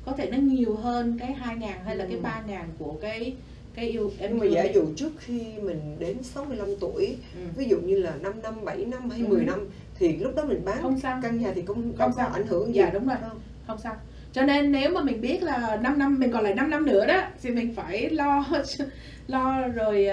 có 0.04 0.12
thể 0.12 0.30
nó 0.30 0.36
nhiều 0.38 0.74
hơn 0.76 1.16
cái 1.20 1.32
2 1.32 1.56
ngàn 1.56 1.84
hay 1.84 1.96
là 1.96 2.04
cái 2.04 2.14
Ừ. 2.14 2.20
3 2.22 2.42
ngàn 2.46 2.68
của 2.78 2.94
cái 3.02 3.34
cái 3.74 3.88
yêu 3.88 4.10
nhưng 4.20 4.38
mà 4.38 4.46
giả 4.46 4.64
dụ 4.74 4.84
trước 4.96 5.12
khi 5.18 5.42
mình 5.62 5.80
đến 5.98 6.22
65 6.22 6.68
tuổi 6.80 7.16
Ừ. 7.36 7.40
ví 7.56 7.64
dụ 7.68 7.80
như 7.80 7.98
là 7.98 8.14
5 8.22 8.32
năm 8.42 8.54
7 8.64 8.84
năm 8.84 9.10
hay 9.10 9.20
Ừ. 9.20 9.26
10 9.26 9.44
năm 9.44 9.68
thì 9.98 10.16
lúc 10.16 10.34
đó 10.36 10.44
mình 10.44 10.60
bán 10.64 10.82
không 10.82 11.00
sao 11.00 11.20
căn 11.22 11.38
nhà 11.40 11.52
thì 11.54 11.62
Không 11.66 11.82
không 11.82 11.92
có 11.98 12.12
sao. 12.16 12.28
ảnh 12.28 12.46
hưởng 12.46 12.66
gì 12.74 12.80
Dạ, 12.80 12.90
đúng 12.90 13.06
rồi. 13.08 13.16
Không. 13.20 13.40
không 13.66 13.78
sao 13.82 13.96
cho 14.36 14.42
nên 14.42 14.72
nếu 14.72 14.90
mà 14.90 15.02
mình 15.02 15.20
biết 15.20 15.42
là 15.42 15.78
5 15.82 15.98
năm 15.98 16.18
mình 16.18 16.30
còn 16.32 16.42
lại 16.44 16.54
5 16.54 16.70
năm 16.70 16.86
nữa 16.86 17.06
đó 17.06 17.22
thì 17.42 17.50
mình 17.50 17.74
phải 17.74 18.10
lo 18.10 18.44
lo 19.26 19.68
rồi 19.68 20.06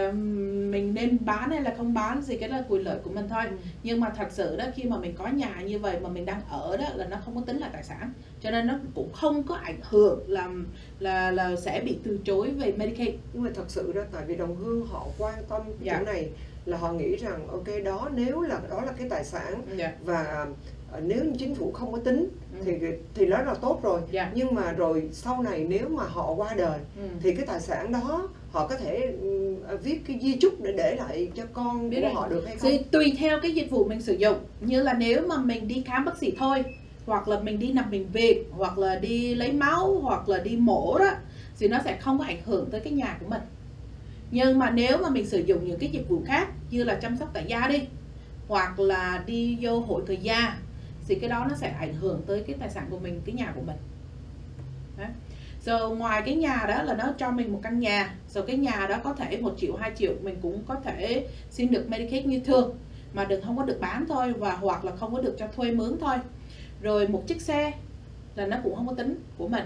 mình 0.72 0.94
nên 0.94 1.18
bán 1.26 1.50
hay 1.52 1.62
là 1.62 1.74
không 1.78 1.94
bán 1.94 2.22
thì 2.28 2.38
cái 2.38 2.50
là 2.50 2.64
quyền 2.70 2.84
lợi 2.86 2.98
của 3.04 3.10
mình 3.10 3.26
thôi 3.30 3.44
Ừ. 3.50 3.56
nhưng 3.84 4.00
mà 4.00 4.10
thật 4.10 4.28
sự 4.32 4.56
đó 4.58 4.66
khi 4.76 4.84
mà 4.84 4.98
mình 4.98 5.14
có 5.18 5.28
nhà 5.28 5.62
như 5.66 5.80
vậy 5.80 5.98
mà 6.04 6.10
mình 6.10 6.26
đang 6.26 6.42
ở 6.50 6.78
đó 6.78 6.86
là 6.96 7.06
nó 7.06 7.18
không 7.26 7.36
có 7.36 7.42
tính 7.42 7.58
là 7.58 7.70
tài 7.74 7.84
sản 7.84 8.14
cho 8.42 8.52
nên 8.52 8.68
nó 8.68 8.74
cũng 8.96 9.14
không 9.14 9.44
có 9.44 9.56
ảnh 9.56 9.80
hưởng 9.82 10.20
làm 10.28 10.68
là 11.00 11.32
là 11.32 11.56
sẽ 11.56 11.82
bị 11.86 11.98
từ 12.04 12.20
chối 12.26 12.50
về 12.52 12.72
Medicaid 12.78 13.16
nhưng 13.34 13.44
mà 13.44 13.50
thật 13.56 13.66
sự 13.68 13.92
đó 13.96 14.02
tại 14.14 14.24
vì 14.28 14.36
đồng 14.36 14.56
hương 14.56 14.86
họ 14.86 15.08
quan 15.18 15.34
tâm 15.50 15.62
cái 15.66 15.74
Dạ. 15.82 15.96
chỗ 16.00 16.06
này 16.06 16.30
là 16.66 16.78
họ 16.78 16.92
nghĩ 16.94 17.16
rằng 17.16 17.48
ok 17.48 17.68
đó 17.86 18.10
nếu 18.16 18.42
là 18.42 18.60
đó 18.70 18.82
là 18.86 18.92
cái 18.98 19.10
tài 19.10 19.24
sản 19.24 19.62
dạ 19.78 19.92
và 20.06 20.46
nếu 21.02 21.24
như 21.26 21.32
chính 21.40 21.56
phủ 21.56 21.72
không 21.72 21.92
có 21.92 21.98
tính 22.00 22.30
Ừ. 22.54 22.60
thì 22.66 22.74
thì 23.14 23.26
đó 23.26 23.42
là 23.42 23.54
tốt 23.54 23.80
rồi 23.84 24.02
dạ 24.12 24.32
nhưng 24.36 24.56
mà 24.56 24.72
rồi 24.72 25.10
sau 25.12 25.42
này 25.44 25.66
nếu 25.70 25.90
mà 25.90 26.04
họ 26.04 26.34
qua 26.34 26.54
đời 26.58 26.80
ừ. 26.98 27.04
thì 27.24 27.36
cái 27.36 27.46
tài 27.46 27.60
sản 27.60 27.92
đó 27.92 28.30
họ 28.52 28.68
có 28.68 28.76
thể 28.78 29.14
ừ, 29.22 29.56
viết 29.84 30.02
cái 30.08 30.20
di 30.22 30.36
chúc 30.42 30.62
để 30.62 30.72
để 30.78 30.96
lại 30.96 31.32
cho 31.36 31.44
con 31.54 31.90
Biết 31.90 31.98
của 32.02 32.08
rồi. 32.08 32.14
họ 32.14 32.28
được 32.28 32.44
hay 32.48 32.56
không 32.58 32.72
thì 32.72 32.80
tùy 32.92 33.14
theo 33.20 33.40
cái 33.42 33.52
dịch 33.52 33.72
vụ 33.72 33.86
mình 33.86 34.02
sử 34.02 34.14
dụng 34.14 34.38
như 34.60 34.82
là 34.84 34.94
nếu 34.94 35.28
mà 35.28 35.38
mình 35.38 35.68
đi 35.68 35.84
khám 35.86 36.06
bác 36.06 36.18
sĩ 36.18 36.34
thôi 36.38 36.64
hoặc 37.06 37.28
là 37.28 37.40
mình 37.40 37.60
đi 37.60 37.72
nằm 37.72 37.92
bệnh 37.92 38.08
viện 38.12 38.44
hoặc 38.52 38.78
là 38.78 38.96
đi 38.96 39.36
lấy 39.36 39.52
máu 39.54 40.00
hoặc 40.02 40.30
là 40.30 40.38
đi 40.40 40.56
mổ 40.58 40.98
đó 41.00 41.10
thì 41.60 41.68
nó 41.68 41.78
sẽ 41.86 41.98
không 42.02 42.20
có 42.20 42.26
ảnh 42.26 42.42
hưởng 42.46 42.70
tới 42.72 42.82
cái 42.82 42.94
nhà 42.94 43.18
của 43.22 43.30
mình 43.30 43.42
nhưng 44.32 44.60
mà 44.60 44.70
nếu 44.70 44.98
mà 44.98 45.10
mình 45.10 45.26
sử 45.28 45.40
dụng 45.40 45.68
những 45.68 45.80
cái 45.80 45.90
dịch 45.90 46.10
vụ 46.10 46.22
khác 46.26 46.48
như 46.70 46.84
là 46.84 46.96
chăm 46.96 47.18
sóc 47.18 47.30
tại 47.34 47.46
gia 47.48 47.68
đi 47.68 47.82
hoặc 48.48 48.80
là 48.80 49.24
đi 49.26 49.58
vô 49.62 49.80
hội 49.80 50.02
thời 50.08 50.18
gia 50.18 50.58
thì 51.08 51.16
cái 51.16 51.30
đó 51.30 51.46
nó 51.50 51.56
sẽ 51.56 51.70
ảnh 51.80 51.94
hưởng 51.94 52.22
tới 52.28 52.44
cái 52.48 52.56
tài 52.60 52.70
sản 52.70 52.88
của 52.90 53.00
mình 53.00 53.22
cái 53.26 53.36
nhà 53.36 53.52
của 53.56 53.62
mình. 53.62 53.76
Đấy. 54.98 55.08
Rồi 55.66 55.96
ngoài 55.96 56.22
cái 56.26 56.36
nhà 56.36 56.66
đó 56.68 56.84
là 56.84 56.94
nó 56.94 57.14
cho 57.18 57.32
mình 57.32 57.54
một 57.54 57.60
căn 57.64 57.80
nhà. 57.80 58.16
Rồi 58.30 58.44
cái 58.48 58.58
nhà 58.58 58.88
đó 58.90 58.98
có 59.04 59.14
thể 59.14 59.38
một 59.38 59.54
triệu, 59.58 59.76
2 59.76 59.92
triệu 59.96 60.14
Mình 60.22 60.38
cũng 60.42 60.64
có 60.68 60.76
thể 60.76 61.28
xin 61.50 61.72
được 61.72 61.90
Medicaid 61.90 62.26
như 62.26 62.40
thường 62.40 62.78
Mà 63.14 63.26
đừng 63.26 63.42
không 63.42 63.58
có 63.58 63.64
được 63.64 63.78
bán 63.82 64.06
thôi 64.10 64.34
Và 64.34 64.56
hoặc 64.56 64.86
là 64.86 64.96
không 64.96 65.14
có 65.16 65.22
được 65.22 65.36
cho 65.40 65.48
thuê 65.48 65.72
mướn 65.72 65.98
thôi. 66.02 66.16
Rồi 66.82 67.08
một 67.08 67.24
chiếc 67.28 67.42
xe 67.42 67.72
là 68.36 68.46
nó 68.46 68.58
cũng 68.64 68.76
không 68.76 68.88
có 68.88 68.94
tính 68.94 69.16
của 69.38 69.48
mình. 69.48 69.64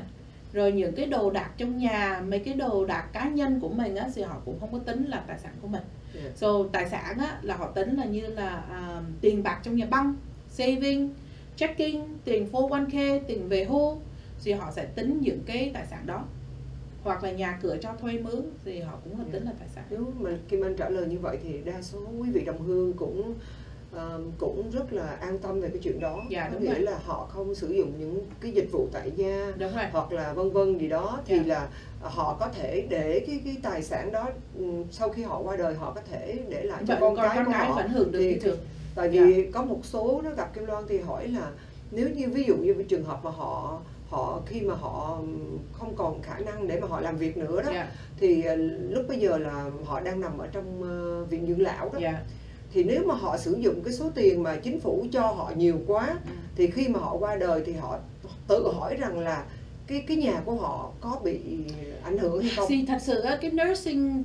Rồi 0.53 0.72
những 0.72 0.96
cái 0.96 1.06
đồ 1.06 1.32
đạc 1.32 1.51
trong 1.58 1.77
nhà 1.77 2.22
mấy 2.27 2.39
cái 2.39 2.53
đồ 2.53 2.86
đạc 2.86 3.10
cá 3.13 3.29
nhân 3.29 3.60
của 3.60 3.70
mình 3.70 3.96
á 3.96 4.08
thì 4.15 4.22
họ 4.22 4.41
cũng 4.46 4.60
không 4.60 4.72
có 4.72 4.79
tính 4.79 5.06
là 5.06 5.24
tài 5.27 5.39
sản 5.39 5.51
của 5.62 5.67
mình. 5.67 5.84
Yeah. 6.22 6.38
so 6.38 6.48
tài 6.72 6.89
sản 6.89 7.17
á 7.20 7.39
là 7.41 7.56
họ 7.56 7.67
tính 7.67 7.96
là 7.96 8.06
như 8.06 8.27
là 8.27 8.63
à, 8.72 9.01
tiền 9.22 9.44
bạc 9.44 9.60
trong 9.63 9.75
nhà 9.75 9.86
băng 9.86 10.15
saving 10.50 11.13
checking 11.58 12.02
tiền 12.26 12.48
401k 12.52 13.20
tiền 13.28 13.50
về 13.50 13.64
hưu 13.64 13.98
thì 14.44 14.52
họ 14.52 14.72
sẽ 14.76 14.86
tính 14.86 15.20
những 15.22 15.40
cái 15.46 15.72
tài 15.74 15.86
sản 15.90 16.04
đó. 16.06 16.24
Hoặc 17.04 17.24
là 17.24 17.32
nhà 17.32 17.60
cửa 17.62 17.78
cho 17.82 17.94
thuê 18.02 18.14
mướn 18.20 18.42
thì 18.66 18.80
họ 18.80 18.94
cũng 19.04 19.20
là 19.20 19.26
tính 19.32 19.44
là 19.46 19.52
tài 19.60 19.68
sản. 19.76 19.84
Nếu 19.90 20.06
mà 20.20 20.30
Kim 20.50 20.62
Anh 20.66 20.76
trả 20.76 20.90
lời 20.90 21.06
như 21.08 21.18
vậy 21.20 21.38
thì 21.44 21.62
đa 21.66 21.82
số 21.82 22.00
quý 22.20 22.30
vị 22.32 22.42
đồng 22.46 22.62
hương 22.62 22.94
cũng 22.94 23.34
ờ, 23.92 24.20
cũng 24.38 24.70
rất 24.72 24.94
là 24.94 25.04
an 25.08 25.40
tâm 25.40 25.62
về 25.62 25.70
cái 25.70 25.78
chuyện 25.84 26.00
đó. 26.00 26.22
Dạ, 26.30 26.50
có 26.54 26.60
nghĩa 26.60 26.74
rồi. 26.74 26.80
là 26.80 27.00
họ 27.06 27.28
không 27.32 27.56
sử 27.56 27.68
dụng 27.74 27.94
những 28.00 28.20
cái 28.42 28.52
dịch 28.52 28.70
vụ 28.72 28.88
tại 28.92 29.12
gia 29.16 29.52
đúng 29.58 29.74
rồi. 29.76 29.84
hoặc 29.92 30.12
là 30.12 30.34
vân 30.34 30.50
vân 30.52 30.78
gì 30.78 30.88
đó 30.90 31.20
thì 31.26 31.36
Dạ. 31.38 31.44
là 31.46 31.68
họ 32.02 32.38
có 32.40 32.48
thể 32.50 32.88
để 32.90 33.24
cái 33.28 33.40
cái 33.46 33.58
tài 33.64 33.84
sản 33.84 34.12
đó 34.12 34.30
ừ, 34.58 34.66
sau 34.92 35.10
khi 35.10 35.24
họ 35.24 35.40
qua 35.40 35.56
đời 35.58 35.76
họ 35.76 35.92
có 35.96 36.02
thể 36.12 36.40
để 36.50 36.64
lại 36.64 36.84
cho 36.88 36.94
Vậy 36.94 36.98
con, 37.02 37.16
con, 37.16 37.26
cái 37.28 37.36
con 37.38 37.46
của 37.46 37.52
họ. 37.52 37.76
vẫn 37.76 37.88
hưởng 37.90 38.12
được 38.12 38.20
Thì- 38.20 38.40
thường 38.40 38.58
tại 38.98 39.10
vì 39.10 39.51
có 39.51 39.63
một 39.63 39.80
số 39.84 40.22
nó 40.24 40.30
gặp 40.38 40.54
Kim 40.54 40.66
Loan 40.66 40.84
thì 40.89 41.00
hỏi 41.00 41.27
là 41.27 41.51
nếu 41.92 42.10
như 42.10 42.30
ví 42.30 42.44
dụ 42.44 42.56
như 42.56 42.74
cái 42.74 42.84
trường 42.84 43.04
hợp 43.04 43.20
mà 43.24 43.30
họ 43.32 43.80
họ 44.10 44.42
khi 44.46 44.62
mà 44.62 44.75
họ 44.75 45.20
không 45.74 45.96
còn 45.96 46.22
khả 46.22 46.39
năng 46.39 46.68
để 46.68 46.80
mà 46.80 46.88
họ 46.88 47.01
làm 47.01 47.18
việc 47.18 47.38
nữa 47.38 47.62
đó 47.62 47.72
dạ. 47.74 47.88
thì 48.20 48.44
ờ, 48.44 48.56
lúc 48.89 49.06
bây 49.08 49.20
giờ 49.20 49.38
là 49.38 49.70
họ 49.86 50.00
đang 50.00 50.22
nằm 50.22 50.38
ở 50.38 50.48
trong 50.48 50.84
ờ, 50.84 51.24
viện 51.25 51.46
dưỡng 51.48 51.62
lão 51.62 51.89
đó. 51.94 52.00
Dạ. 52.01 52.22
Thì 52.74 52.84
nếu 52.84 53.04
mà 53.06 53.16
họ 53.16 53.38
sử 53.38 53.56
dụng 53.60 53.82
cái 53.84 53.94
số 53.94 54.10
tiền 54.16 54.44
mà 54.44 54.56
chính 54.56 54.80
phủ 54.80 55.06
cho 55.12 55.22
họ 55.22 55.51
nhiều 55.56 55.80
quá 55.88 56.08
Ừ. 56.08 56.32
thì 56.56 56.68
khi 56.72 56.88
mà 56.88 57.00
họ 57.00 57.18
qua 57.20 57.36
đời 57.36 57.63
thì 57.66 57.74
họ 57.74 58.00
tự 58.48 58.72
hỏi 58.74 58.96
rằng 58.96 59.20
là 59.20 59.44
cái 59.88 60.04
cái 60.08 60.18
nhà 60.18 60.42
của 60.46 60.56
họ 60.56 60.92
có 61.01 61.20
bị 61.24 61.39
ảnh 62.04 62.18
hưởng 62.18 62.42
hay 62.42 62.51
không? 62.56 62.66
Thì 62.70 62.86
thật 62.88 62.98
sự 63.01 63.24
cái 63.42 63.51
nursing 63.51 64.24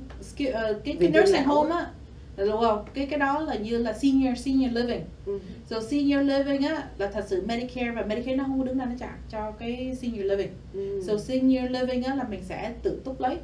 ờ, 0.53 0.73
cái, 0.83 0.97
cái 0.99 1.11
dưỡng 1.13 1.21
nursing 1.21 1.43
home 1.43 1.69
á 1.75 1.91
đúng 2.37 2.61
không? 2.61 2.85
Cái 2.93 3.05
cái 3.05 3.19
đó 3.19 3.39
là 3.39 3.55
như 3.55 3.77
là 3.77 3.93
senior 3.93 4.37
senior 4.37 4.71
living. 4.71 5.01
Ừ. 5.25 5.39
so 5.69 5.81
senior 5.81 6.21
living 6.25 6.61
á 6.61 6.83
là 6.97 7.07
thật 7.07 7.25
sự 7.27 7.43
Medicare 7.47 7.91
và 7.91 8.01
Medicare 8.01 8.35
nó 8.35 8.43
không 8.43 8.59
có 8.59 8.65
đứng 8.65 8.77
ra 8.77 8.85
nó 8.85 8.95
trả 8.99 9.17
cho 9.29 9.51
cái 9.51 9.95
senior 10.01 10.25
living. 10.25 10.51
Ừ. 10.73 11.01
so 11.07 11.17
senior 11.17 11.71
living 11.71 12.03
á 12.03 12.15
là 12.15 12.23
mình 12.23 12.41
sẽ 12.43 12.73
tự 12.83 13.01
túc 13.05 13.21
lấy. 13.21 13.37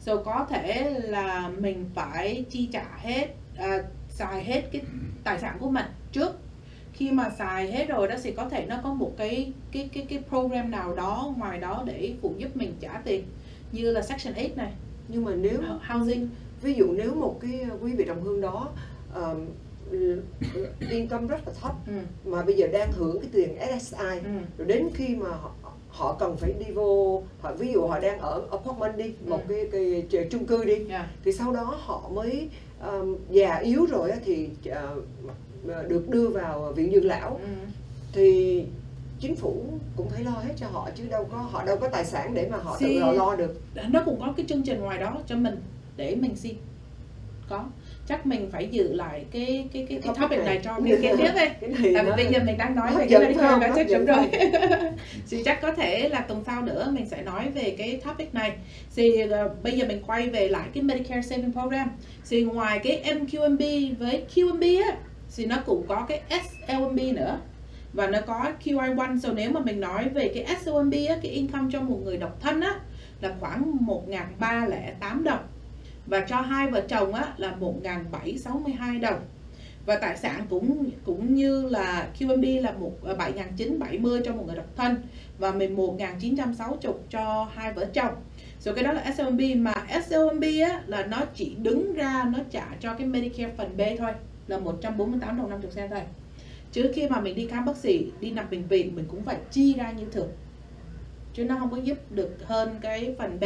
So 0.00 0.16
có 0.16 0.46
thể 0.50 0.90
là 1.00 1.50
mình 1.58 1.84
phải 1.94 2.44
chi 2.50 2.68
trả 2.72 2.84
hết 2.98 3.26
à, 3.56 3.78
xài 4.08 4.44
hết 4.44 4.62
cái 4.72 4.82
tài 5.24 5.38
sản 5.38 5.56
của 5.60 5.70
mình 5.70 5.86
trước. 6.12 6.38
Khi 6.92 7.10
mà 7.10 7.30
xài 7.38 7.72
hết 7.72 7.88
rồi 7.88 8.08
đó 8.08 8.14
thì 8.22 8.32
có 8.32 8.48
thể 8.48 8.66
nó 8.68 8.80
có 8.82 8.94
một 8.94 9.12
cái 9.18 9.52
cái 9.72 9.88
cái 9.92 10.06
cái 10.08 10.18
program 10.28 10.70
nào 10.70 10.94
đó 10.94 11.34
ngoài 11.36 11.60
đó 11.60 11.82
để 11.86 12.14
phụ 12.22 12.34
giúp 12.38 12.56
mình 12.56 12.74
trả 12.80 13.00
tiền. 13.04 13.24
Như 13.72 13.90
là 13.92 14.02
section 14.02 14.34
8 14.34 14.44
này. 14.56 14.72
Nhưng 15.08 15.24
mà 15.24 15.32
nếu 15.34 15.60
housing 15.88 16.28
ví 16.62 16.74
dụ 16.74 16.92
nếu 16.92 17.14
một 17.14 17.38
cái 17.40 17.66
quý 17.82 17.92
vị 17.92 18.04
đồng 18.04 18.22
hương 18.22 18.40
đó 18.40 18.68
um, 19.14 19.46
income 20.90 21.26
rất 21.28 21.40
là 21.46 21.52
thấp 21.62 21.72
ừ, 21.86 21.92
mà 22.24 22.42
bây 22.42 22.56
giờ 22.56 22.66
đang 22.72 22.92
hưởng 22.92 23.20
cái 23.20 23.28
tiền 23.32 23.56
SSI 23.80 24.18
ừ, 24.24 24.30
rồi 24.58 24.66
đến 24.66 24.88
khi 24.94 25.16
mà 25.16 25.28
họ, 25.30 25.50
họ 25.88 26.16
cần 26.20 26.36
phải 26.36 26.52
đi 26.52 26.72
vô 26.72 27.22
họ 27.40 27.52
ví 27.52 27.72
dụ 27.72 27.86
họ 27.86 27.98
đang 28.00 28.18
ở 28.18 28.42
apartment 28.50 28.96
đi 28.96 29.14
một 29.26 29.40
Ừ. 29.48 29.54
cái, 29.54 29.68
cái, 29.72 30.06
cái 30.10 30.28
chung 30.30 30.46
cư 30.46 30.64
đi 30.64 30.76
yeah. 30.88 31.06
thì 31.24 31.32
sau 31.32 31.52
đó 31.52 31.78
họ 31.80 32.08
mới 32.14 32.48
um, 32.86 33.16
già 33.30 33.56
yếu 33.56 33.86
rồi 33.86 34.10
á 34.10 34.18
thì 34.24 34.48
uh, 34.70 35.88
được 35.88 36.08
đưa 36.08 36.28
vào 36.28 36.72
viện 36.76 36.92
dưỡng 36.94 37.04
lão 37.04 37.40
ừ. 37.42 37.48
thì 38.12 38.64
chính 39.20 39.36
phủ 39.36 39.64
cũng 39.96 40.08
phải 40.10 40.24
lo 40.24 40.30
hết 40.30 40.54
cho 40.56 40.66
họ 40.68 40.88
chứ 40.94 41.04
đâu 41.10 41.28
có 41.32 41.36
họ 41.38 41.64
đâu 41.64 41.76
có 41.76 41.88
tài 41.88 42.04
sản 42.04 42.34
để 42.34 42.48
mà 42.50 42.56
họ 42.56 42.76
Thì- 42.80 42.94
tự 42.94 43.00
họ 43.04 43.12
lo 43.12 43.34
được 43.36 43.60
nó 43.90 44.02
cũng 44.04 44.20
có 44.20 44.32
cái 44.36 44.46
chương 44.48 44.62
trình 44.62 44.80
ngoài 44.80 44.98
đó 44.98 45.18
cho 45.26 45.36
mình 45.36 45.56
để 46.02 46.14
mình 46.14 46.36
xin. 46.36 46.54
Có. 47.48 47.64
Chắc 48.08 48.26
mình 48.26 48.48
phải 48.52 48.68
giữ 48.70 48.94
lại 48.94 49.24
cái 49.32 49.68
cái 49.72 49.86
cái, 49.88 50.00
cái 50.02 50.14
topic 50.20 50.38
này 50.38 50.60
cho 50.64 50.78
mình 50.78 51.02
kế 51.02 51.16
tiếp 51.16 51.24
đi 51.24 51.24
cái 51.60 51.70
này 51.70 51.92
tại 51.94 52.04
vì 52.04 52.10
bây 52.16 52.26
giờ 52.32 52.38
mình 52.44 52.58
đang 52.58 52.74
nói 52.74 52.90
về 52.96 53.06
cái 53.10 53.20
Medicare 53.20 53.48
không? 53.48 53.60
đã 53.60 53.72
chắc 53.76 53.86
chắn 53.90 54.04
rồi. 54.04 54.28
thì 55.30 55.42
chắc 55.44 55.62
có 55.62 55.72
thể 55.72 56.08
là 56.08 56.20
tuần 56.20 56.42
sau 56.46 56.62
nữa 56.62 56.90
mình 56.92 57.08
sẽ 57.08 57.22
nói 57.22 57.50
về 57.54 57.74
cái 57.78 58.00
topic 58.04 58.34
này. 58.34 58.52
Thì 58.96 59.24
uh, 59.24 59.62
bây 59.62 59.78
giờ 59.78 59.86
mình 59.88 60.02
quay 60.06 60.28
về 60.28 60.48
lại 60.48 60.68
cái 60.74 60.82
Medicare 60.82 61.22
Saving 61.22 61.52
Program. 61.52 61.90
Thì 62.30 62.42
ngoài 62.42 62.78
cái 62.78 63.02
MQMB 63.04 63.94
với 63.98 64.24
QMB 64.34 64.84
á 64.84 64.96
thì 65.36 65.46
nó 65.46 65.56
cũng 65.66 65.86
có 65.88 66.06
cái 66.08 66.22
SLMB 66.28 66.98
nữa. 67.14 67.38
Và 67.92 68.06
nó 68.06 68.18
có 68.26 68.52
QI1 68.64 69.20
so 69.20 69.32
nếu 69.32 69.50
mà 69.50 69.60
mình 69.60 69.80
nói 69.80 70.08
về 70.08 70.32
cái 70.34 70.56
SLMB 70.60 70.94
á, 71.08 71.16
cái 71.22 71.32
income 71.32 71.68
cho 71.72 71.80
một 71.80 72.00
người 72.04 72.16
độc 72.16 72.40
thân 72.40 72.60
á 72.60 72.80
là 73.20 73.34
khoảng 73.40 73.72
1.308 73.86 75.22
đồng 75.22 75.38
và 76.06 76.20
cho 76.20 76.40
hai 76.40 76.70
vợ 76.70 76.80
chồng 76.88 77.14
á 77.14 77.34
là 77.36 77.56
1.762 77.60 79.00
đồng. 79.00 79.20
Và 79.86 79.96
tài 79.96 80.16
sản 80.16 80.46
cũng 80.50 80.90
cũng 81.04 81.34
như 81.34 81.68
là 81.68 82.08
QMB 82.18 82.62
là 82.62 82.72
một 82.72 82.92
à, 83.04 83.14
7.970 83.56 84.20
cho 84.24 84.32
một 84.32 84.44
người 84.46 84.56
độc 84.56 84.66
thân 84.76 84.96
và 85.38 85.52
11.960 85.52 86.92
cho 87.10 87.48
hai 87.54 87.72
vợ 87.72 87.84
chồng. 87.84 88.14
Rồi 88.60 88.74
cái 88.74 88.84
đó 88.84 88.92
là 88.92 89.12
SLMB 89.16 89.40
mà 89.56 89.74
SLMB 90.06 90.44
á 90.68 90.82
là 90.86 91.04
nó 91.06 91.18
chỉ 91.34 91.54
đứng 91.62 91.94
ra 91.94 92.24
nó 92.32 92.38
trả 92.50 92.66
cho 92.80 92.94
cái 92.94 93.06
Medicare 93.06 93.52
phần 93.56 93.76
B 93.76 93.80
thôi 93.98 94.12
là 94.48 94.58
148 94.58 95.36
đồng 95.36 95.50
50 95.50 95.70
cent 95.74 95.90
thôi. 95.90 96.00
Chứ 96.72 96.92
khi 96.94 97.08
mà 97.08 97.20
mình 97.20 97.34
đi 97.34 97.46
khám 97.46 97.64
bác 97.64 97.76
sĩ 97.76 98.12
đi 98.20 98.30
nằm 98.30 98.50
bệnh 98.50 98.66
viện 98.66 98.96
mình 98.96 99.04
cũng 99.08 99.22
phải 99.22 99.36
chi 99.50 99.74
ra 99.74 99.90
như 99.90 100.04
thường. 100.12 100.28
Chứ 101.34 101.44
nó 101.44 101.56
không 101.58 101.70
có 101.70 101.76
giúp 101.76 101.98
được 102.10 102.36
hơn 102.44 102.78
cái 102.82 103.14
phần 103.18 103.40
B 103.40 103.44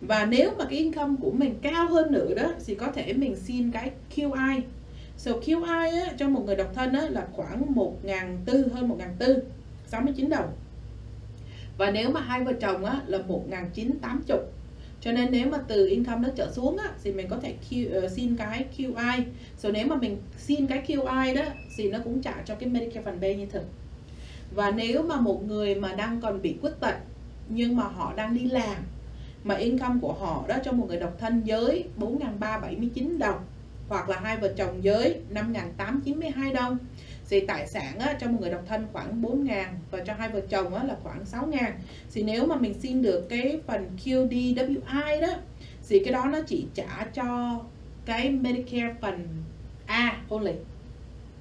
và 0.00 0.26
nếu 0.26 0.50
mà 0.58 0.64
cái 0.64 0.78
income 0.78 1.16
của 1.20 1.30
mình 1.30 1.54
cao 1.62 1.88
hơn 1.88 2.12
nữa 2.12 2.34
đó 2.34 2.52
thì 2.66 2.74
có 2.74 2.86
thể 2.92 3.12
mình 3.12 3.36
xin 3.36 3.70
cái 3.70 3.90
QI 4.16 4.60
So 5.20 5.32
QI 5.32 6.04
á, 6.04 6.12
cho 6.18 6.28
một 6.28 6.42
người 6.46 6.56
độc 6.56 6.74
thân 6.74 6.92
á, 6.92 7.08
là 7.10 7.26
khoảng 7.32 7.74
1.400 7.74 8.68
hơn 8.72 8.88
1.400 9.18 9.40
69 9.86 10.28
đồng. 10.28 10.52
Và 11.78 11.90
nếu 11.90 12.10
mà 12.10 12.20
hai 12.20 12.44
vợ 12.44 12.52
chồng 12.52 12.84
á, 12.84 13.00
là 13.06 13.18
1.980 13.18 14.38
cho 15.00 15.12
nên 15.12 15.28
nếu 15.30 15.46
mà 15.46 15.58
từ 15.68 15.86
income 15.86 16.28
nó 16.28 16.28
trở 16.36 16.52
xuống 16.52 16.76
á, 16.76 16.90
thì 17.02 17.12
mình 17.12 17.28
có 17.28 17.36
thể 17.42 17.54
Q, 17.70 17.98
uh, 18.04 18.10
xin 18.10 18.36
cái 18.36 18.64
QI 18.76 19.22
so 19.56 19.68
nếu 19.68 19.86
mà 19.86 19.96
mình 19.96 20.16
xin 20.38 20.66
cái 20.66 20.84
QI 20.86 21.34
đó 21.34 21.42
thì 21.76 21.90
nó 21.90 21.98
cũng 22.04 22.22
trả 22.22 22.42
cho 22.44 22.54
cái 22.54 22.68
Medicare 22.68 23.02
phần 23.02 23.20
B 23.20 23.22
như 23.22 23.46
thường. 23.46 23.64
Và 24.54 24.70
nếu 24.70 25.02
mà 25.02 25.20
một 25.20 25.44
người 25.46 25.74
mà 25.74 25.94
đang 25.94 26.20
còn 26.20 26.42
bị 26.42 26.56
khuyết 26.60 26.80
tật 26.80 26.94
nhưng 27.48 27.76
mà 27.76 27.82
họ 27.82 28.12
đang 28.16 28.34
đi 28.34 28.44
làm 28.44 28.76
mà 29.44 29.54
income 29.54 29.98
của 30.00 30.12
họ 30.12 30.44
đó 30.48 30.56
cho 30.64 30.72
một 30.72 30.86
người 30.88 31.00
độc 31.00 31.16
thân 31.18 31.42
giới 31.44 31.84
4.379 31.98 33.18
đồng 33.18 33.44
hoặc 33.88 34.08
là 34.08 34.20
hai 34.20 34.36
vợ 34.36 34.52
chồng 34.56 34.84
giới 34.84 35.20
5.892 35.34 36.54
đồng. 36.54 36.78
Thì 37.28 37.40
tài 37.40 37.66
sản 37.66 37.98
á, 37.98 38.16
cho 38.20 38.28
một 38.28 38.38
người 38.40 38.50
độc 38.50 38.62
thân 38.68 38.86
khoảng 38.92 39.22
4 39.22 39.44
ngàn 39.44 39.78
và 39.90 39.98
cho 40.06 40.14
hai 40.14 40.28
vợ 40.28 40.40
chồng 40.40 40.74
á, 40.74 40.84
là 40.84 40.96
khoảng 41.02 41.24
6 41.24 41.46
ngàn 41.46 41.72
thì 42.12 42.22
nếu 42.22 42.46
mà 42.46 42.56
mình 42.56 42.74
xin 42.80 43.02
được 43.02 43.28
cái 43.28 43.60
phần 43.66 43.90
QDWI 44.04 45.20
đó 45.20 45.28
thì 45.88 46.04
cái 46.04 46.12
đó 46.12 46.26
nó 46.32 46.38
chỉ 46.46 46.66
trả 46.74 47.06
cho 47.14 47.60
cái 48.04 48.30
Medicare 48.30 48.94
phần 49.00 49.28
A 49.86 50.22
only. 50.28 50.52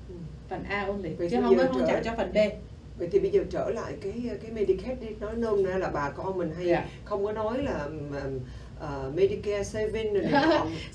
Ừ. 0.09 0.15
phần 0.49 0.63
A 0.69 0.85
only 0.85 1.09
chứ 1.31 1.41
không 1.41 1.57
có 1.57 1.65
không 1.73 1.83
trả 1.87 2.01
cho 2.03 2.13
phần 2.17 2.33
B 2.33 2.37
vậy 2.99 3.07
thì 3.11 3.19
bây 3.19 3.29
giờ 3.31 3.43
trở 3.49 3.69
lại 3.69 3.93
cái 4.01 4.13
cái 4.41 4.51
Medicaid 4.51 4.99
đi 5.01 5.07
nói 5.19 5.31
nôm 5.37 5.63
na 5.63 5.77
là 5.77 5.89
bà 5.93 6.09
con 6.09 6.37
mình 6.37 6.51
hay 6.57 6.65
Dạ. 6.67 6.85
không 7.05 7.25
có 7.25 7.31
nói 7.31 7.57
là 7.63 7.87
uh, 8.85 9.15
Medicare 9.15 9.63
saving 9.63 10.13
rồi 10.13 10.23
này 10.23 10.43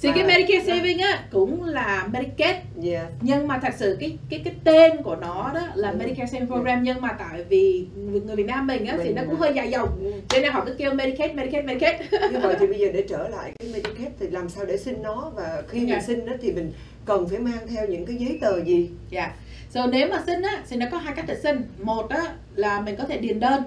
thì 0.03 0.09
cái 0.15 0.25
Medicare 0.25 0.65
saving 0.67 0.99
á 0.99 1.25
cũng 1.31 1.65
là 1.65 2.09
Medicaid 2.13 2.57
yeah. 2.85 3.07
nhưng 3.21 3.49
mà 3.49 3.59
thật 3.63 3.73
sự 3.79 3.97
cái 4.01 4.19
cái 4.31 4.41
cái 4.45 4.55
tên 4.65 5.03
của 5.03 5.17
nó 5.17 5.51
đó 5.55 5.61
là 5.75 5.91
Ừ. 5.91 5.97
Medicare 5.99 6.27
Savings 6.27 6.51
Program 6.53 6.83
nhưng 6.83 7.01
mà 7.01 7.09
tại 7.19 7.45
vì 7.49 7.87
người 8.27 8.37
Việt 8.37 8.47
Nam 8.47 8.67
mình 8.67 8.87
á 8.87 8.95
thì 8.99 9.05
Mình 9.05 9.15
nó 9.17 9.23
cũng 9.27 9.37
hơi 9.41 9.53
dài 9.55 9.71
dòng 9.71 9.89
Ừ. 10.05 10.13
cho 10.29 10.39
nên 10.41 10.53
họ 10.53 10.65
cứ 10.67 10.75
kêu 10.79 10.95
Medicaid 10.95 11.35
Medicaid 11.35 11.65
Medicaid 11.67 12.01
như 12.33 12.39
vậy 12.43 12.57
thì 12.61 12.67
bây 12.67 12.79
giờ 12.79 12.89
để 12.95 13.05
trở 13.09 13.29
lại 13.29 13.53
cái 13.59 13.69
Medicaid 13.73 14.09
thì 14.21 14.27
làm 14.31 14.49
sao 14.49 14.65
để 14.65 14.77
xin 14.77 15.03
nó 15.03 15.33
và 15.37 15.63
khi 15.69 15.81
Dạ. 15.81 15.95
mình 15.97 16.05
xin 16.07 16.27
đó 16.27 16.33
thì 16.43 16.53
mình 16.53 16.73
cần 17.05 17.29
phải 17.29 17.39
mang 17.39 17.67
theo 17.69 17.87
những 17.87 18.07
cái 18.07 18.17
giấy 18.17 18.39
tờ 18.41 18.63
gì 18.65 18.91
Dạ. 19.11 19.33
So 19.75 19.87
nếu 19.87 20.09
mà 20.09 20.23
xin 20.27 20.43
á 20.43 20.63
thì 20.69 20.77
nó 20.77 20.87
có 20.93 20.99
hai 20.99 21.15
cách 21.17 21.25
để 21.29 21.37
xin. 21.43 21.57
Một 21.83 22.09
á 22.09 22.35
là 22.55 22.81
mình 22.81 22.97
có 22.97 23.05
thể 23.05 23.19
điền 23.19 23.41
đơn 23.41 23.63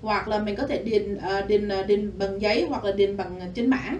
hoặc 0.00 0.28
là 0.28 0.38
mình 0.38 0.56
có 0.56 0.66
thể 0.66 0.82
điền 0.82 1.16
ờ, 1.16 1.42
điền 1.42 1.68
ờ, 1.68 1.82
điền 1.82 2.18
bằng 2.18 2.40
giấy 2.40 2.66
hoặc 2.68 2.84
là 2.84 2.92
điền 2.92 3.16
bằng 3.16 3.40
trên 3.54 3.70
mảng. 3.70 3.98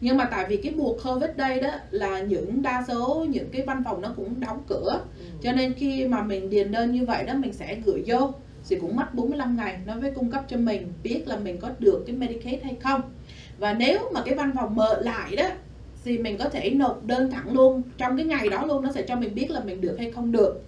Nhưng 0.00 0.16
mà 0.16 0.24
tại 0.30 0.46
vì 0.48 0.56
cái 0.56 0.72
mùa 0.76 0.92
Covid 1.04 1.30
đây 1.36 1.60
đó 1.60 1.68
là 1.90 2.20
những 2.20 2.62
đa 2.62 2.84
số 2.88 3.26
những 3.28 3.48
cái 3.52 3.62
văn 3.62 3.82
phòng 3.84 4.00
nó 4.00 4.12
cũng 4.16 4.40
đóng 4.40 4.62
cửa. 4.68 5.00
Cho 5.42 5.52
nên 5.52 5.74
khi 5.74 6.06
mà 6.06 6.22
mình 6.22 6.50
điền 6.50 6.72
đơn 6.72 6.92
như 6.92 7.06
vậy 7.06 7.24
đó 7.24 7.34
mình 7.34 7.52
sẽ 7.52 7.76
gửi 7.84 8.02
vô 8.06 8.32
thì 8.68 8.76
cũng 8.76 8.96
mất 8.96 9.14
45 9.14 9.56
ngày 9.56 9.78
nó 9.86 9.94
mới 9.94 10.10
cung 10.10 10.30
cấp 10.30 10.44
cho 10.48 10.56
mình 10.56 10.92
biết 11.02 11.22
là 11.26 11.36
mình 11.36 11.58
có 11.58 11.70
được 11.78 12.04
cái 12.06 12.16
Medicaid 12.16 12.62
hay 12.62 12.76
không. 12.82 13.00
Và 13.58 13.72
nếu 13.72 13.98
mà 14.12 14.22
cái 14.24 14.34
văn 14.34 14.52
phòng 14.56 14.76
mở 14.76 15.00
lại 15.02 15.36
đó 15.36 15.48
thì 16.04 16.18
mình 16.18 16.38
có 16.38 16.48
thể 16.48 16.70
nộp 16.70 17.04
đơn 17.04 17.30
thẳng 17.30 17.52
luôn 17.52 17.82
trong 17.98 18.16
cái 18.16 18.26
ngày 18.26 18.48
đó 18.48 18.66
luôn 18.66 18.82
nó 18.82 18.92
sẽ 18.92 19.02
cho 19.02 19.16
mình 19.16 19.34
biết 19.34 19.50
là 19.50 19.60
mình 19.60 19.80
được 19.80 19.96
hay 19.98 20.10
không 20.10 20.32
được 20.32 20.62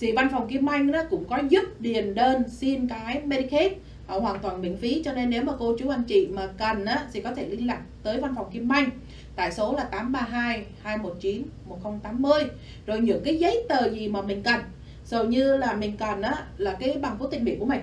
thì 0.00 0.12
văn 0.12 0.28
phòng 0.32 0.48
Kim 0.48 0.66
Anh 0.66 0.92
đó 0.92 1.02
cũng 1.10 1.24
có 1.24 1.38
giúp 1.48 1.62
điền 1.78 2.14
đơn 2.14 2.42
xin 2.48 2.88
cái 2.88 3.20
Medicaid 3.24 3.72
uh, 3.72 4.22
hoàn 4.22 4.38
toàn 4.38 4.62
miễn 4.62 4.76
phí. 4.76 5.02
Cho 5.04 5.12
nên 5.12 5.30
nếu 5.30 5.42
mà 5.42 5.52
cô 5.58 5.76
chú 5.78 5.88
anh 5.88 6.02
chị 6.04 6.26
mà 6.26 6.46
cần 6.58 6.84
á 6.84 7.06
thì 7.12 7.20
có 7.20 7.34
thể 7.34 7.48
liên 7.48 7.66
lạc 7.66 7.80
tới 8.02 8.20
văn 8.20 8.34
phòng 8.36 8.50
Kim 8.52 8.72
Anh. 8.72 8.90
Tại 9.36 9.52
số 9.52 9.74
là 9.76 9.84
832 9.84 10.64
219 10.82 11.42
1080 11.68 12.42
rồi 12.86 13.00
những 13.00 13.24
cái 13.24 13.38
giấy 13.38 13.64
tờ 13.68 13.90
gì 13.90 14.08
mà 14.08 14.22
mình 14.22 14.42
cần. 14.42 14.60
Dầu 15.04 15.24
như 15.24 15.56
là 15.56 15.72
mình 15.72 15.96
cần 15.96 16.22
á 16.22 16.46
là 16.58 16.76
cái 16.80 16.96
bằng 17.02 17.16
quốc 17.18 17.30
tịch 17.30 17.42
Mỹ 17.42 17.56
của 17.58 17.66
mình. 17.66 17.80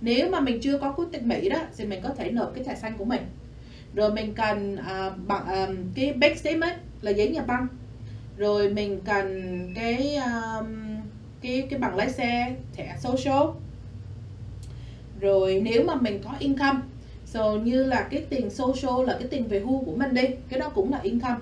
Nếu 0.00 0.30
mà 0.30 0.40
mình 0.40 0.60
chưa 0.60 0.78
có 0.78 0.92
quốc 0.92 1.08
tịch 1.12 1.22
Mỹ 1.22 1.48
đó 1.48 1.58
thì 1.76 1.84
mình 1.84 2.00
có 2.02 2.08
thể 2.08 2.30
nộp 2.30 2.54
cái 2.54 2.64
thẻ 2.64 2.74
xanh 2.74 2.98
của 2.98 3.04
mình. 3.04 3.20
Rồi 3.94 4.12
mình 4.12 4.34
cần 4.34 4.76
à, 4.76 5.10
bằng 5.26 5.46
à, 5.46 5.66
cái 5.94 6.12
bank 6.12 6.36
statement 6.36 6.78
là 7.02 7.10
giấy 7.10 7.28
nhà 7.28 7.42
băng. 7.42 7.66
Rồi 8.36 8.68
mình 8.68 9.00
cần 9.04 9.72
cái 9.74 10.16
um, 10.16 10.85
cái 11.40 11.66
cái 11.70 11.78
bằng 11.78 11.96
lái 11.96 12.10
xe 12.10 12.54
thẻ 12.76 12.96
social. 13.00 13.48
Rồi 15.20 15.60
nếu 15.64 15.84
mà 15.84 15.94
mình 15.94 16.20
có 16.24 16.30
income, 16.38 16.78
so 17.26 17.52
như 17.52 17.84
là 17.84 18.08
cái 18.10 18.24
tiền 18.28 18.50
social 18.50 19.06
là 19.06 19.16
cái 19.18 19.28
tiền 19.28 19.48
về 19.48 19.60
hưu 19.60 19.84
của 19.84 19.96
mình 19.96 20.14
đi, 20.14 20.22
cái 20.48 20.60
đó 20.60 20.68
cũng 20.68 20.92
là 20.92 20.98
income. 20.98 21.40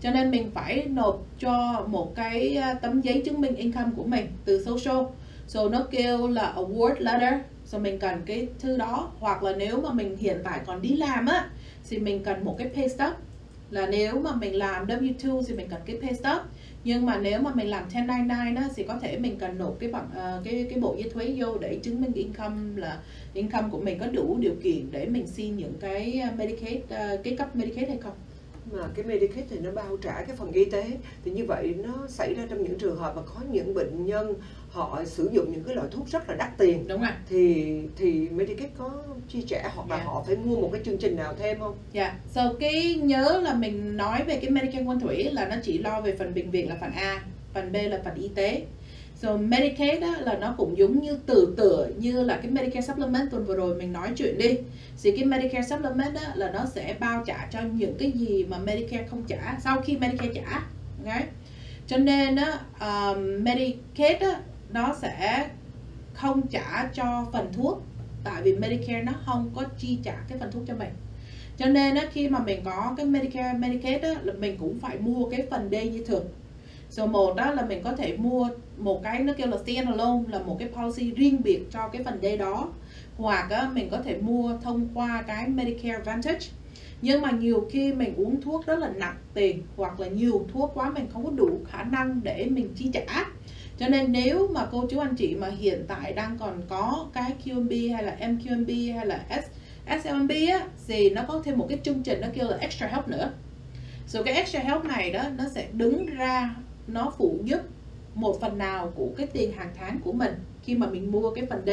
Cho 0.00 0.10
nên 0.10 0.30
mình 0.30 0.50
phải 0.54 0.86
nộp 0.88 1.22
cho 1.38 1.84
một 1.88 2.14
cái 2.14 2.56
à, 2.56 2.74
tấm 2.74 3.00
giấy 3.00 3.22
chứng 3.24 3.40
minh 3.40 3.54
income 3.54 3.90
của 3.96 4.04
mình 4.04 4.26
từ 4.44 4.64
social. 4.64 5.04
So 5.46 5.68
nó 5.68 5.82
kêu 5.90 6.28
là 6.28 6.54
award 6.56 6.94
letter. 6.98 7.34
So 7.64 7.78
mình 7.78 7.98
cần 7.98 8.22
cái 8.26 8.48
thư 8.58 8.76
đó, 8.76 9.10
hoặc 9.18 9.42
là 9.42 9.52
nếu 9.56 9.80
mà 9.80 9.92
mình 9.92 10.16
hiện 10.16 10.38
tại 10.44 10.60
còn 10.66 10.82
đi 10.82 10.88
làm 10.88 11.26
á, 11.26 11.50
thì 11.88 11.98
mình 11.98 12.24
cần 12.24 12.44
một 12.44 12.56
cái 12.58 12.68
pay 12.74 12.88
stub. 12.88 13.12
Là 13.70 13.86
nếu 13.86 14.20
mà 14.20 14.32
mình 14.32 14.54
làm 14.54 14.86
W2 14.86 15.42
thì 15.48 15.54
mình 15.54 15.68
cần 15.70 15.80
cái 15.84 15.96
pay 16.02 16.14
stub 16.14 16.42
nhưng 16.88 17.06
mà 17.06 17.18
nếu 17.18 17.40
mà 17.40 17.50
mình 17.54 17.68
làm 17.70 17.82
1099 17.82 18.54
đó 18.54 18.62
thì 18.76 18.82
có 18.82 18.98
thể 18.98 19.18
mình 19.18 19.38
cần 19.38 19.58
nộp 19.58 19.76
cái 19.78 19.90
bằng 19.90 20.08
ờ, 20.14 20.40
cái 20.44 20.66
cái 20.70 20.78
bộ 20.78 20.96
giấy 20.98 21.10
thuế 21.10 21.34
vô 21.38 21.58
để 21.58 21.78
chứng 21.82 22.00
minh 22.00 22.12
income 22.12 22.80
là 22.80 23.00
income 23.34 23.68
của 23.70 23.80
mình 23.80 23.98
có 23.98 24.06
đủ 24.06 24.36
điều 24.40 24.54
kiện 24.62 24.90
để 24.90 25.06
mình 25.06 25.26
xin 25.26 25.56
những 25.56 25.74
cái 25.80 26.20
ờ, 26.20 26.28
Medicaid 26.36 26.78
ờ, 26.88 27.16
cái 27.24 27.36
cấp 27.36 27.56
Medicaid 27.56 27.88
hay 27.88 27.98
không? 27.98 28.14
Mà 28.72 28.88
cái 28.94 29.04
Medicaid 29.04 29.44
thì 29.50 29.58
nó 29.58 29.70
bao 29.70 29.96
trả 29.96 30.22
cái 30.22 30.36
phần 30.36 30.52
y 30.52 30.64
tế. 30.64 30.90
Thì 31.24 31.30
như 31.30 31.44
vậy 31.44 31.74
nó 31.84 32.06
xảy 32.08 32.34
ra 32.34 32.46
trong 32.50 32.62
những 32.62 32.78
trường 32.78 32.96
hợp 32.96 33.16
mà 33.16 33.22
có 33.22 33.40
những 33.50 33.74
bệnh 33.74 34.06
nhân 34.06 34.34
họ 34.70 35.02
sử 35.04 35.30
dụng 35.32 35.52
những 35.52 35.64
cái 35.64 35.74
loại 35.74 35.88
thuốc 35.90 36.08
rất 36.08 36.28
là 36.28 36.34
đắt 36.34 36.58
tiền 36.58 36.88
đúng 36.88 37.00
rồi 37.00 37.10
thì 37.28 37.74
thì 37.96 38.28
Medicaid 38.28 38.70
có 38.78 38.90
chi 39.28 39.42
trả 39.48 39.68
hoặc 39.74 39.90
là 39.90 39.96
Dạ. 39.96 40.04
họ 40.04 40.24
phải 40.26 40.36
mua 40.36 40.56
một 40.56 40.70
cái 40.72 40.82
chương 40.84 40.98
trình 40.98 41.16
nào 41.16 41.34
thêm 41.38 41.58
không? 41.58 41.74
Dạ, 41.92 42.14
so 42.30 42.52
cái 42.60 42.94
nhớ 42.94 43.40
là 43.44 43.54
mình 43.54 43.96
nói 43.96 44.24
về 44.26 44.36
cái 44.36 44.50
Medicare 44.50 44.84
Quân 44.84 45.00
Thủy 45.00 45.24
là 45.32 45.48
nó 45.48 45.56
chỉ 45.62 45.78
lo 45.78 46.00
về 46.00 46.16
phần 46.16 46.34
bệnh 46.34 46.50
viện 46.50 46.68
là 46.68 46.76
phần 46.80 46.92
A, 46.92 47.22
phần 47.54 47.72
B 47.72 47.76
là 47.90 48.00
phần 48.04 48.14
y 48.14 48.28
tế. 48.28 48.62
So 49.16 49.36
Medicaid 49.36 50.02
á, 50.02 50.14
là 50.20 50.38
nó 50.38 50.54
cũng 50.58 50.78
giống 50.78 51.00
như 51.00 51.18
từ 51.26 51.54
tựa 51.56 51.88
như 51.98 52.22
là 52.22 52.36
cái 52.42 52.50
Medicare 52.50 52.86
Supplement 52.86 53.30
tuần 53.30 53.44
vừa 53.44 53.56
rồi 53.56 53.74
mình 53.74 53.92
nói 53.92 54.08
chuyện 54.16 54.38
đi. 54.38 54.58
Thì 55.02 55.10
cái 55.16 55.24
Medicare 55.24 55.68
Supplement 55.68 56.14
á, 56.14 56.32
là 56.34 56.50
nó 56.50 56.64
sẽ 56.74 56.96
bao 57.00 57.22
trả 57.26 57.48
cho 57.52 57.58
những 57.72 57.94
cái 57.98 58.10
gì 58.10 58.44
mà 58.44 58.58
Medicare 58.58 59.06
không 59.10 59.22
trả 59.28 59.58
sau 59.64 59.80
khi 59.80 59.96
Medicare 59.96 60.32
trả. 60.34 60.62
Okay? 61.04 61.22
Cho 61.86 61.96
nên 61.96 62.36
á, 62.36 62.58
um, 62.80 63.44
Medicaid 63.44 64.20
á, 64.20 64.40
nó 64.72 64.92
sẽ 64.92 65.48
không 66.14 66.42
trả 66.50 66.84
cho 66.84 67.26
phần 67.32 67.52
thuốc 67.52 67.82
tại 68.24 68.42
vì 68.42 68.52
Medicare 68.52 69.00
nó 69.00 69.12
không 69.24 69.50
có 69.54 69.64
chi 69.78 69.98
trả 70.02 70.14
cái 70.28 70.38
phần 70.38 70.50
thuốc 70.50 70.62
cho 70.66 70.74
mình. 70.74 70.90
Cho 71.56 71.68
nên 71.68 71.94
á, 71.94 72.04
khi 72.12 72.28
mà 72.28 72.40
mình 72.40 72.62
có 72.64 72.94
cái 72.96 73.06
Medicare 73.06 73.52
Medicaid 73.52 74.02
á, 74.02 74.14
là 74.22 74.32
mình 74.32 74.54
cũng 74.58 74.78
phải 74.78 74.96
mua 74.96 75.24
cái 75.24 75.42
phần 75.50 75.68
D 75.70 75.74
như 75.74 76.00
thường. 76.00 76.24
Số 76.90 77.06
một 77.06 77.36
đó 77.36 77.50
là 77.50 77.62
mình 77.62 77.80
có 77.80 77.92
thể 77.92 78.12
mua 78.12 78.50
một 78.76 79.02
cái 79.02 79.20
nó 79.20 79.32
kêu 79.32 79.48
là 79.48 79.56
standalone 79.56 80.18
là 80.28 80.38
một 80.38 80.58
cái 80.58 80.68
policy 80.68 81.10
riêng 81.10 81.42
biệt 81.42 81.60
cho 81.70 81.86
cái 81.86 82.00
phần 82.00 82.18
D 82.22 82.24
đó. 82.38 82.68
Hoặc 83.16 83.48
á, 83.48 83.66
mình 83.66 83.88
có 83.88 83.98
thể 83.98 84.14
mua 84.14 84.54
thông 84.60 84.84
qua 84.94 85.20
cái 85.20 85.46
Medicare 85.46 85.90
Advantage 85.90 86.46
nhưng 87.02 87.20
mà 87.20 87.30
nhiều 87.30 87.64
khi 87.68 87.92
mình 87.92 88.14
uống 88.16 88.40
thuốc 88.40 88.66
rất 88.66 88.78
là 88.78 88.88
nặng 88.88 89.14
tiền 89.34 89.58
hoặc 89.76 90.00
là 90.00 90.06
nhiều 90.06 90.42
thuốc 90.48 90.70
quá 90.74 90.90
mình 90.90 91.06
không 91.08 91.24
có 91.24 91.30
đủ 91.30 91.60
khả 91.64 91.82
năng 91.82 92.22
để 92.22 92.46
mình 92.46 92.68
chi 92.74 92.88
trả 92.92 93.24
cho 93.78 93.88
nên 93.88 94.12
nếu 94.12 94.48
mà 94.48 94.66
cô 94.72 94.86
chú 94.90 94.98
anh 94.98 95.14
chị 95.14 95.34
mà 95.34 95.48
hiện 95.48 95.84
tại 95.88 96.12
đang 96.12 96.38
còn 96.38 96.62
có 96.68 97.06
cái 97.12 97.32
QMB 97.44 97.94
hay 97.94 98.02
là 98.02 98.16
MQMB 98.20 98.96
hay 98.96 99.06
là 99.06 99.24
S 99.30 99.44
SLMB 100.02 100.30
á, 100.30 100.66
thì 100.88 101.10
nó 101.10 101.22
có 101.28 101.42
thêm 101.44 101.58
một 101.58 101.66
cái 101.68 101.78
chương 101.82 102.02
trình 102.02 102.20
nó 102.20 102.28
kêu 102.34 102.48
là 102.48 102.56
extra 102.56 102.86
help 102.86 103.08
nữa. 103.08 103.30
So 104.06 104.22
cái 104.22 104.34
extra 104.34 104.60
help 104.60 104.84
này 104.84 105.10
đó, 105.10 105.22
nó 105.38 105.44
sẽ 105.48 105.66
đứng 105.72 106.06
ra, 106.06 106.54
nó 106.86 107.12
phụ 107.18 107.38
giúp 107.44 107.60
một 108.14 108.40
phần 108.40 108.58
nào 108.58 108.92
của 108.94 109.08
cái 109.16 109.26
tiền 109.26 109.52
hàng 109.52 109.70
tháng 109.76 109.98
của 110.04 110.12
mình 110.12 110.34
khi 110.62 110.74
mà 110.74 110.86
mình 110.86 111.10
mua 111.10 111.30
cái 111.30 111.46
phần 111.46 111.62
D. 111.66 111.70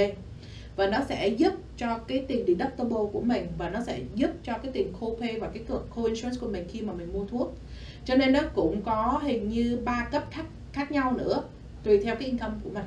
Và 0.76 0.88
nó 0.88 0.98
sẽ 1.10 1.28
giúp 1.28 1.54
cho 1.78 1.98
cái 1.98 2.26
tiền 2.28 2.46
deductible 2.48 3.10
của 3.12 3.22
mình 3.22 3.48
và 3.58 3.70
nó 3.70 3.82
sẽ 3.84 4.00
giúp 4.15 4.32
cho 4.44 4.54
cái 4.54 4.72
tiền 4.72 4.94
copay 5.00 5.39
và 5.39 5.50
cái 5.54 5.63
co-insurance 5.96 6.39
của 6.39 6.48
mình 6.48 6.65
khi 6.72 6.82
mà 6.82 6.94
mình 6.94 7.13
mua 7.13 7.26
thuốc. 7.26 7.58
Cho 8.06 8.15
nên 8.15 8.34
nó 8.34 8.39
cũng 8.56 8.82
có 8.82 9.22
hình 9.24 9.50
như 9.50 9.80
ba 9.86 10.08
cấp 10.12 10.24
khác 10.32 10.46
khác 10.74 10.91
nhau 10.91 11.13
nữa 11.18 11.44
tùy 11.86 12.00
theo 12.00 12.15
cái 12.15 12.28
income 12.28 12.54
của 12.63 12.69
mình 12.69 12.86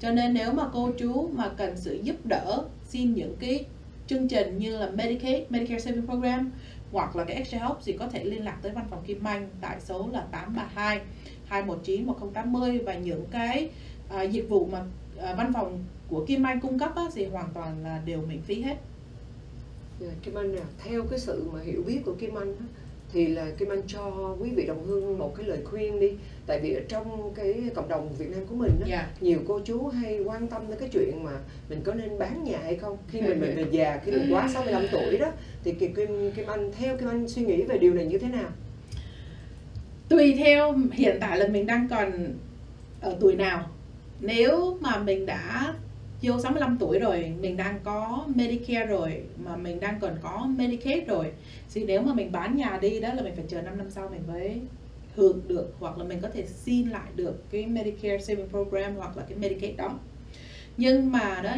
cho 0.00 0.10
nên 0.10 0.34
nếu 0.34 0.52
mà 0.52 0.68
cô 0.72 0.90
chú 0.98 1.28
mà 1.32 1.50
cần 1.56 1.76
sự 1.76 1.98
giúp 2.02 2.16
đỡ 2.24 2.64
xin 2.84 3.14
những 3.14 3.36
cái 3.40 3.64
chương 4.06 4.28
trình 4.28 4.58
như 4.58 4.78
là 4.78 4.90
Medicaid, 4.90 5.42
Medicare 5.50 5.78
Savings 5.78 6.06
Program 6.06 6.50
hoặc 6.92 7.16
là 7.16 7.24
cái 7.24 7.36
Extra 7.36 7.58
Help 7.58 7.78
thì 7.84 7.92
có 7.92 8.08
thể 8.08 8.24
liên 8.24 8.44
lạc 8.44 8.58
tới 8.62 8.72
văn 8.72 8.86
phòng 8.90 9.02
Kim 9.06 9.24
Anh 9.24 9.48
tại 9.60 9.76
số 9.80 10.08
là 10.12 10.20
832 10.30 11.00
219 11.46 12.06
1080 12.06 12.78
và 12.78 12.94
những 12.94 13.24
cái 13.30 13.70
à, 14.08 14.22
dịch 14.22 14.48
vụ 14.48 14.68
mà 14.72 14.84
à, 15.18 15.34
văn 15.34 15.52
phòng 15.52 15.84
của 16.08 16.24
Kim 16.26 16.46
Anh 16.46 16.60
cung 16.60 16.78
cấp 16.78 16.96
á, 16.96 17.02
thì 17.14 17.26
hoàn 17.26 17.48
toàn 17.54 17.84
là 17.84 18.02
đều 18.06 18.20
miễn 18.28 18.42
phí 18.42 18.62
hết. 18.62 18.76
Dạ, 20.00 20.08
Kim 20.22 20.34
Anh 20.34 20.56
à, 20.56 20.64
theo 20.84 21.02
cái 21.10 21.18
sự 21.18 21.50
mà 21.52 21.60
hiểu 21.62 21.82
biết 21.86 22.00
của 22.04 22.14
Kim 22.14 22.38
Anh 22.38 22.56
á, 22.56 22.64
thì 23.12 23.26
là 23.26 23.46
Kim 23.58 23.68
Anh 23.68 23.82
cho 23.86 24.36
quý 24.40 24.50
vị 24.50 24.66
đồng 24.66 24.86
hương 24.86 25.18
một 25.18 25.34
cái 25.36 25.46
lời 25.46 25.58
khuyên 25.64 26.00
đi. 26.00 26.12
Tại 26.46 26.60
vì 26.62 26.72
ở 26.74 26.80
trong 26.88 27.32
cái 27.34 27.62
cộng 27.74 27.88
đồng 27.88 28.14
Việt 28.18 28.30
Nam 28.30 28.46
của 28.46 28.54
mình 28.54 28.80
á, 28.80 28.86
Dạ. 28.90 29.10
nhiều 29.20 29.38
cô 29.48 29.60
chú 29.64 29.86
hay 29.88 30.20
quan 30.24 30.46
tâm 30.48 30.62
đến 30.68 30.78
cái 30.80 30.88
chuyện 30.92 31.24
mà 31.24 31.30
mình 31.68 31.80
có 31.84 31.94
nên 31.94 32.18
bán 32.18 32.44
nhà 32.44 32.58
hay 32.62 32.76
không? 32.76 32.96
Khi 33.08 33.20
mình 33.20 33.40
mình 33.40 33.56
về 33.56 33.64
già 33.70 34.00
khi 34.04 34.12
mình 34.12 34.28
quá 34.34 34.48
65 34.54 34.86
tuổi 34.92 35.18
đó 35.18 35.32
thì 35.64 35.72
Kim 35.72 35.94
Kim 35.94 36.32
Kim 36.36 36.46
Anh 36.46 36.72
theo 36.78 36.96
Kim 36.96 37.08
Anh 37.08 37.28
suy 37.28 37.42
nghĩ 37.42 37.62
về 37.62 37.78
điều 37.78 37.94
này 37.94 38.04
như 38.04 38.18
thế 38.18 38.28
nào? 38.28 38.50
Tùy 40.08 40.34
theo 40.38 40.74
hiện 40.92 41.16
tại 41.20 41.38
là 41.38 41.46
mình 41.48 41.66
đang 41.66 41.88
còn 41.90 42.34
ở 43.00 43.16
tuổi 43.20 43.34
nào. 43.36 43.70
Nếu 44.20 44.78
mà 44.80 44.98
mình 44.98 45.26
đã 45.26 45.74
vô 46.22 46.40
65 46.40 46.76
tuổi 46.80 46.98
rồi 46.98 47.32
mình 47.40 47.56
đang 47.56 47.80
có 47.84 48.24
Medicare 48.34 48.86
rồi 48.86 49.22
mà 49.44 49.56
mình 49.56 49.80
đang 49.80 50.00
còn 50.00 50.12
có 50.22 50.48
Medicaid 50.58 51.08
rồi. 51.08 51.32
Thì 51.74 51.84
nếu 51.84 52.02
mà 52.02 52.14
mình 52.14 52.32
bán 52.32 52.56
nhà 52.56 52.78
đi 52.82 53.00
đó 53.00 53.12
là 53.14 53.22
mình 53.22 53.32
phải 53.36 53.44
chờ 53.48 53.62
5 53.62 53.78
năm 53.78 53.90
sau 53.90 54.08
mình 54.08 54.22
mới 54.28 54.60
hưởng 55.16 55.40
được 55.48 55.74
hoặc 55.78 55.98
là 55.98 56.04
mình 56.04 56.18
có 56.22 56.28
thể 56.28 56.46
xin 56.46 56.88
lại 56.88 57.10
được 57.16 57.50
cái 57.50 57.66
Medicare 57.66 58.18
Saving 58.18 58.48
Program 58.48 58.96
hoặc 58.96 59.16
là 59.16 59.22
cái 59.28 59.38
Medicaid 59.38 59.76
đó. 59.76 59.98
Nhưng 60.76 61.12
mà 61.12 61.40
đó 61.44 61.56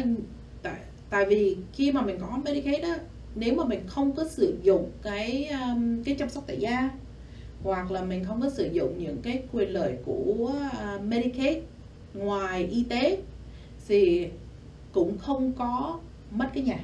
tại 0.63 0.79
tại 1.09 1.25
vì 1.25 1.57
khi 1.73 1.91
mà 1.91 2.01
mình 2.01 2.17
có 2.21 2.39
Medicaid 2.45 2.83
đó 2.83 2.95
nếu 3.35 3.55
mà 3.55 3.65
mình 3.65 3.79
không 3.87 4.11
có 4.11 4.27
sử 4.27 4.57
dụng 4.63 4.91
cái 5.01 5.49
um, 5.49 6.03
cái 6.03 6.15
chăm 6.15 6.29
sóc 6.29 6.43
tại 6.47 6.57
gia 6.57 6.89
hoặc 7.63 7.91
là 7.91 8.03
mình 8.03 8.23
không 8.23 8.41
có 8.41 8.49
sử 8.49 8.69
dụng 8.71 8.97
những 8.97 9.17
cái 9.21 9.43
quyền 9.51 9.69
lợi 9.69 9.97
của 10.05 10.53
uh, 10.95 11.01
Medicaid 11.03 11.57
ngoài 12.13 12.65
y 12.65 12.83
tế 12.83 13.17
thì 13.87 14.27
cũng 14.93 15.17
không 15.17 15.51
có 15.51 15.99
mất 16.31 16.49
cái 16.53 16.63
nhà. 16.63 16.79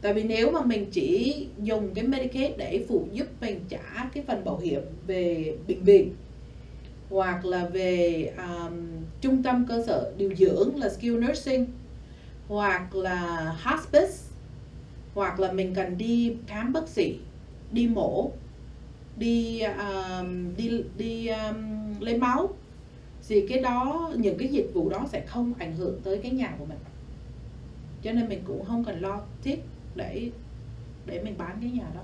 Tại 0.00 0.14
vì 0.14 0.22
nếu 0.22 0.50
mà 0.50 0.62
mình 0.62 0.86
chỉ 0.92 1.46
dùng 1.62 1.94
cái 1.94 2.04
Medicaid 2.04 2.52
để 2.58 2.84
phụ 2.88 3.08
giúp 3.12 3.26
mình 3.40 3.60
trả 3.68 4.10
cái 4.14 4.24
phần 4.26 4.44
bảo 4.44 4.58
hiểm 4.58 4.82
về 5.06 5.56
bệnh 5.68 5.84
viện 5.84 6.14
hoặc 7.10 7.44
là 7.44 7.66
về 7.66 8.24
um, 8.38 8.72
trung 9.20 9.42
tâm 9.42 9.66
cơ 9.68 9.84
sở 9.86 10.12
điều 10.16 10.34
dưỡng 10.34 10.76
là 10.76 10.88
skilled 10.88 11.28
nursing 11.28 11.66
hoặc 12.48 12.94
là 12.94 13.52
hospice 13.62 14.14
hoặc 15.14 15.40
là 15.40 15.52
mình 15.52 15.74
cần 15.74 15.98
đi 15.98 16.36
khám 16.46 16.72
bác 16.72 16.88
sĩ 16.88 17.18
đi 17.72 17.88
mổ 17.88 18.30
đi 19.16 19.60
um, 19.60 20.56
đi 20.56 20.82
đi 20.98 21.26
um, 21.28 21.56
lấy 22.00 22.18
máu 22.18 22.54
thì 23.28 23.46
cái 23.48 23.58
đó 23.58 24.10
những 24.16 24.38
cái 24.38 24.48
dịch 24.48 24.70
vụ 24.74 24.88
đó 24.88 25.06
sẽ 25.12 25.20
không 25.26 25.54
ảnh 25.58 25.76
hưởng 25.76 26.00
tới 26.04 26.18
cái 26.22 26.30
nhà 26.30 26.54
của 26.58 26.64
mình. 26.64 26.78
Cho 28.02 28.12
nên 28.12 28.28
mình 28.28 28.40
cũng 28.44 28.64
không 28.64 28.84
cần 28.84 29.00
lo 29.00 29.20
thiết 29.42 29.60
để 29.94 30.30
để 31.06 31.20
mình 31.24 31.34
bán 31.38 31.58
cái 31.60 31.70
nhà 31.70 31.84
đó. 31.94 32.00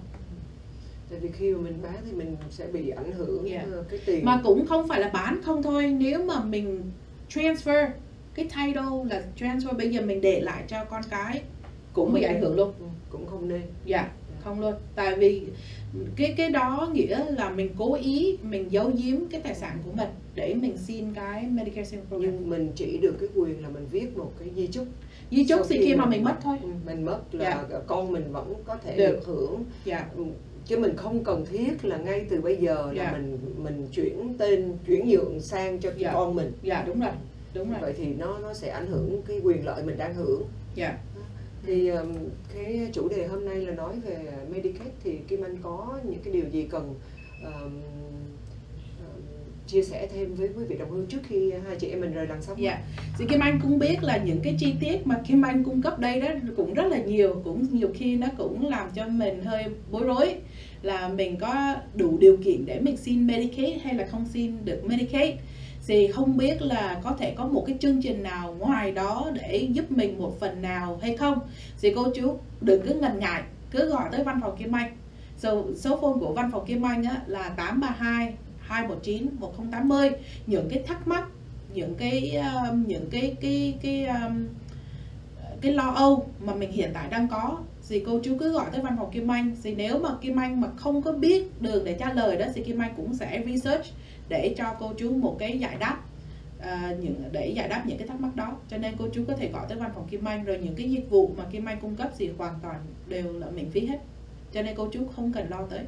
Tại 1.10 1.18
vì 1.18 1.28
khi 1.28 1.50
mà 1.54 1.60
mình 1.60 1.78
bán 1.82 1.96
thì 2.06 2.12
mình 2.12 2.36
sẽ 2.50 2.66
bị 2.66 2.88
ảnh 2.88 3.12
hưởng 3.12 3.48
Dạ. 3.50 3.64
ờ, 3.72 3.84
cái 3.90 4.00
tiền. 4.06 4.24
Mà 4.24 4.40
cũng 4.44 4.66
không 4.66 4.88
phải 4.88 5.00
là 5.00 5.08
bán 5.08 5.40
không 5.42 5.62
thôi 5.62 5.90
nếu 5.98 6.24
mà 6.24 6.44
mình 6.44 6.90
transfer 7.30 7.88
cái 8.34 8.44
title 8.44 8.82
là 9.10 9.22
transfer 9.38 9.76
bây 9.76 9.90
giờ 9.90 10.00
mình 10.00 10.20
để 10.20 10.40
lại 10.40 10.64
cho 10.68 10.84
con 10.84 11.02
cái 11.10 11.42
cũng 11.92 12.12
bị 12.12 12.22
ảnh 12.22 12.40
hưởng 12.40 12.56
luôn. 12.56 12.72
Ừ, 12.78 12.84
cũng 13.10 13.26
không 13.26 13.48
nên. 13.48 13.62
Dạ. 13.84 14.08
không 14.44 14.60
luôn. 14.60 14.74
Tại 14.94 15.16
vì 15.16 15.42
cái 16.16 16.34
cái 16.36 16.50
đó 16.50 16.90
nghĩa 16.92 17.24
là 17.30 17.50
mình 17.50 17.74
cố 17.78 17.94
ý 17.94 18.38
mình 18.42 18.72
giấu 18.72 18.90
giếm 19.02 19.16
cái 19.30 19.40
tài 19.40 19.54
sản 19.54 19.78
của 19.84 19.92
mình 19.92 20.08
để 20.34 20.54
mình 20.54 20.76
xin 20.78 21.14
cái 21.14 21.46
Medicare 21.50 21.84
Savings 21.84 22.08
Program. 22.08 22.30
Nhưng 22.32 22.50
mình 22.50 22.72
chỉ 22.74 22.98
được 22.98 23.14
cái 23.20 23.28
quyền 23.34 23.62
là 23.62 23.68
mình 23.68 23.86
viết 23.90 24.16
một 24.16 24.32
cái 24.38 24.48
di 24.56 24.66
chúc. 24.66 24.86
Di 25.30 25.44
chúc 25.46 25.60
thì 25.68 25.78
khi 25.78 25.84
khi 25.86 25.94
mà 25.94 26.06
mình 26.06 26.24
mất 26.24 26.34
thôi. 26.42 26.56
Ừ, 26.62 26.68
mình 26.86 27.04
mất 27.04 27.20
là 27.32 27.64
con 27.86 28.12
mình 28.12 28.32
vẫn 28.32 28.54
có 28.64 28.76
thể 28.76 28.96
Được. 28.96 29.06
được, 29.12 29.26
hưởng. 29.26 29.64
Dạ. 29.84 30.06
Ừ, 30.16 30.24
chứ 30.66 30.78
mình 30.78 30.96
không 30.96 31.24
cần 31.24 31.44
thiết 31.50 31.84
là 31.84 31.96
ngay 31.96 32.26
từ 32.30 32.40
bây 32.40 32.56
giờ 32.56 32.92
là 32.92 33.04
Dạ. 33.04 33.12
mình 33.12 33.38
mình 33.62 33.88
chuyển 33.92 34.34
tên 34.38 34.72
chuyển 34.86 35.08
nhượng 35.08 35.40
sang 35.40 35.78
cho 35.80 35.90
Dạ. 35.96 36.12
con 36.14 36.34
mình. 36.34 36.52
Dạ 36.62 36.84
đúng 36.86 37.00
rồi 37.00 37.10
đúng 37.54 37.70
rồi. 37.70 37.78
Vậy 37.80 37.94
thì 37.96 38.06
nó 38.06 38.38
nó 38.38 38.54
sẽ 38.54 38.68
ảnh 38.68 38.86
hưởng 38.86 39.22
cái 39.28 39.40
quyền 39.44 39.66
lợi 39.66 39.82
mình 39.84 39.98
đang 39.98 40.14
hưởng. 40.14 40.42
Dạ. 40.74 40.98
Thì 41.66 41.88
um, 41.88 42.12
cái 42.54 42.88
chủ 42.92 43.08
đề 43.08 43.26
hôm 43.26 43.44
nay 43.44 43.56
là 43.56 43.72
nói 43.74 43.94
về 44.06 44.18
Medicaid 44.50 44.88
thì 45.04 45.18
Kim 45.28 45.42
Anh 45.44 45.56
có 45.62 45.98
những 46.04 46.20
cái 46.24 46.32
điều 46.32 46.48
gì 46.48 46.66
cần 46.70 46.94
um, 47.44 47.80
chia 49.72 49.82
sẻ 49.82 50.08
thêm 50.14 50.34
với 50.34 50.48
quý 50.56 50.64
vị 50.64 50.76
đồng 50.78 50.90
hương 50.90 51.06
trước 51.06 51.18
khi 51.28 51.52
hai 51.66 51.76
chị 51.76 51.88
em 51.88 52.00
mình 52.00 52.12
rời 52.12 52.26
làm 52.26 52.42
sống 52.42 52.62
Dạ, 52.62 52.78
thì 53.18 53.26
Kim 53.26 53.40
Anh 53.40 53.60
cũng 53.62 53.78
biết 53.78 54.02
là 54.02 54.16
những 54.16 54.40
cái 54.40 54.54
chi 54.58 54.74
tiết 54.80 55.06
mà 55.06 55.20
Kim 55.26 55.42
Anh 55.42 55.64
cung 55.64 55.82
cấp 55.82 55.98
đây 55.98 56.20
đó 56.20 56.28
cũng 56.56 56.74
rất 56.74 56.86
là 56.86 56.98
nhiều, 56.98 57.40
cũng 57.44 57.66
nhiều 57.72 57.88
khi 57.94 58.16
nó 58.16 58.26
cũng 58.36 58.68
làm 58.68 58.90
cho 58.94 59.08
mình 59.08 59.44
hơi 59.44 59.64
bối 59.90 60.04
rối 60.04 60.34
là 60.82 61.08
mình 61.08 61.36
có 61.36 61.74
đủ 61.94 62.18
điều 62.18 62.36
kiện 62.36 62.66
để 62.66 62.80
mình 62.80 62.96
xin 62.96 63.26
Medicaid 63.26 63.82
hay 63.84 63.94
là 63.94 64.06
không 64.06 64.26
xin 64.32 64.64
được 64.64 64.84
Medicaid. 64.84 65.34
Thì 65.86 66.08
không 66.08 66.36
biết 66.36 66.62
là 66.62 67.00
có 67.04 67.16
thể 67.18 67.34
có 67.36 67.46
một 67.46 67.64
cái 67.66 67.76
chương 67.80 68.02
trình 68.02 68.22
nào 68.22 68.56
ngoài 68.58 68.92
đó 68.92 69.30
để 69.34 69.68
giúp 69.72 69.92
mình 69.92 70.18
một 70.18 70.40
phần 70.40 70.62
nào 70.62 70.98
hay 71.02 71.16
không. 71.16 71.38
Thì 71.80 71.92
cô 71.94 72.08
chú 72.14 72.36
đừng 72.60 72.86
cứ 72.86 72.94
ngần 72.94 73.18
ngại 73.18 73.42
cứ 73.70 73.88
gọi 73.88 74.08
tới 74.12 74.24
văn 74.24 74.38
phòng 74.42 74.56
Kim 74.58 74.76
Anh. 74.76 74.96
So, 75.38 75.62
số 75.76 75.98
phone 76.02 76.20
của 76.20 76.32
văn 76.32 76.50
phòng 76.52 76.66
Kim 76.66 76.86
Anh 76.86 77.04
á, 77.04 77.22
là 77.26 77.48
832 77.48 78.34
219 78.72 79.26
1080 79.38 80.10
những 80.46 80.68
cái 80.70 80.82
thắc 80.86 81.08
mắc 81.08 81.28
những 81.74 81.94
cái 81.94 82.36
um, 82.36 82.84
những 82.86 83.10
cái 83.10 83.36
cái 83.40 83.78
cái 83.82 84.06
um, 84.06 84.46
cái 85.60 85.72
lo 85.72 85.90
âu 85.90 86.26
mà 86.40 86.54
mình 86.54 86.72
hiện 86.72 86.90
tại 86.94 87.08
đang 87.10 87.28
có 87.28 87.58
thì 87.92 88.02
cô 88.06 88.20
chú 88.22 88.36
cứ 88.40 88.52
gọi 88.52 88.66
tới 88.72 88.80
văn 88.80 88.96
phòng 88.98 89.10
Kim 89.10 89.30
Anh. 89.30 89.56
Thì 89.62 89.74
nếu 89.74 89.98
mà 89.98 90.08
Kim 90.20 90.40
Anh 90.40 90.60
mà 90.60 90.68
không 90.76 91.02
có 91.02 91.12
biết 91.12 91.62
đường 91.62 91.84
để 91.84 91.96
trả 91.98 92.12
lời 92.12 92.36
đó 92.36 92.46
thì 92.54 92.62
Kim 92.62 92.78
Anh 92.78 92.94
cũng 92.96 93.14
sẽ 93.14 93.42
research 93.46 93.86
để 94.28 94.54
cho 94.58 94.74
cô 94.78 94.92
chú 94.98 95.10
một 95.10 95.36
cái 95.38 95.58
giải 95.58 95.76
đáp 95.80 95.98
à, 96.60 96.94
những 97.00 97.14
để 97.32 97.48
giải 97.48 97.68
đáp 97.68 97.82
những 97.86 97.98
cái 97.98 98.08
thắc 98.08 98.20
mắc 98.20 98.36
đó. 98.36 98.56
Cho 98.68 98.76
nên 98.76 98.94
cô 98.98 99.08
chú 99.12 99.24
có 99.28 99.36
thể 99.36 99.50
gọi 99.52 99.66
tới 99.68 99.78
văn 99.78 99.90
phòng 99.94 100.06
Kim 100.10 100.24
Anh 100.24 100.44
rồi 100.44 100.58
những 100.58 100.74
cái 100.74 100.90
dịch 100.90 101.10
vụ 101.10 101.30
mà 101.36 101.44
Kim 101.50 101.64
Anh 101.64 101.80
cung 101.80 101.96
cấp 101.96 102.10
thì 102.18 102.30
hoàn 102.38 102.54
toàn 102.62 102.76
đều 103.08 103.32
là 103.32 103.46
miễn 103.50 103.70
phí 103.70 103.86
hết. 103.86 103.98
Cho 104.52 104.62
nên 104.62 104.76
cô 104.76 104.88
chú 104.92 105.06
không 105.16 105.32
cần 105.32 105.46
lo 105.50 105.66
tới. 105.70 105.80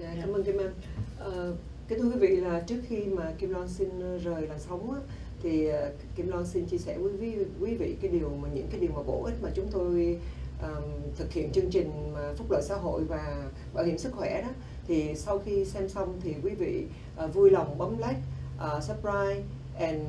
Dạ, 0.00 0.14
cảm 0.20 0.32
ơn 0.32 0.44
Kim 0.44 0.58
Anh. 0.58 0.74
Ờ, 1.18 1.54
kính 1.88 2.00
thưa 2.02 2.08
quý 2.08 2.18
vị 2.18 2.36
là 2.36 2.60
trước 2.60 2.80
khi 2.88 3.04
mà 3.04 3.32
Kim 3.38 3.50
Loan 3.50 3.68
xin 3.68 4.18
rời 4.24 4.46
làng 4.46 4.58
sống 4.58 4.92
á, 4.92 5.00
thì 5.42 5.66
ờ, 5.66 5.92
Kim 6.16 6.28
Loan 6.28 6.46
xin 6.46 6.66
chia 6.66 6.78
sẻ 6.78 6.98
với 6.98 7.12
quý, 7.20 7.34
quý 7.60 7.74
vị 7.74 7.96
cái 8.02 8.10
điều 8.10 8.28
mà 8.28 8.48
những 8.54 8.66
cái 8.70 8.80
điều 8.80 8.90
mà 8.96 9.02
bổ 9.02 9.24
ích 9.24 9.34
mà 9.42 9.48
chúng 9.54 9.68
tôi 9.72 10.18
ờm, 10.62 10.82
thực 11.16 11.32
hiện 11.32 11.52
chương 11.52 11.70
trình 11.70 12.14
phúc 12.36 12.46
lợi 12.50 12.62
xã 12.62 12.74
hội 12.76 13.04
và 13.04 13.50
bảo 13.74 13.84
hiểm 13.84 13.98
sức 13.98 14.12
khỏe 14.12 14.42
đó. 14.42 14.48
Thì 14.88 15.14
sau 15.14 15.38
khi 15.38 15.64
xem 15.64 15.88
xong 15.88 16.20
thì 16.22 16.34
quý 16.44 16.50
vị 16.50 16.84
ờ, 17.16 17.28
vui 17.28 17.50
lòng 17.50 17.78
bấm 17.78 17.96
like, 17.98 18.20
uh, 18.56 18.82
subscribe 18.82 19.42
and 19.78 20.00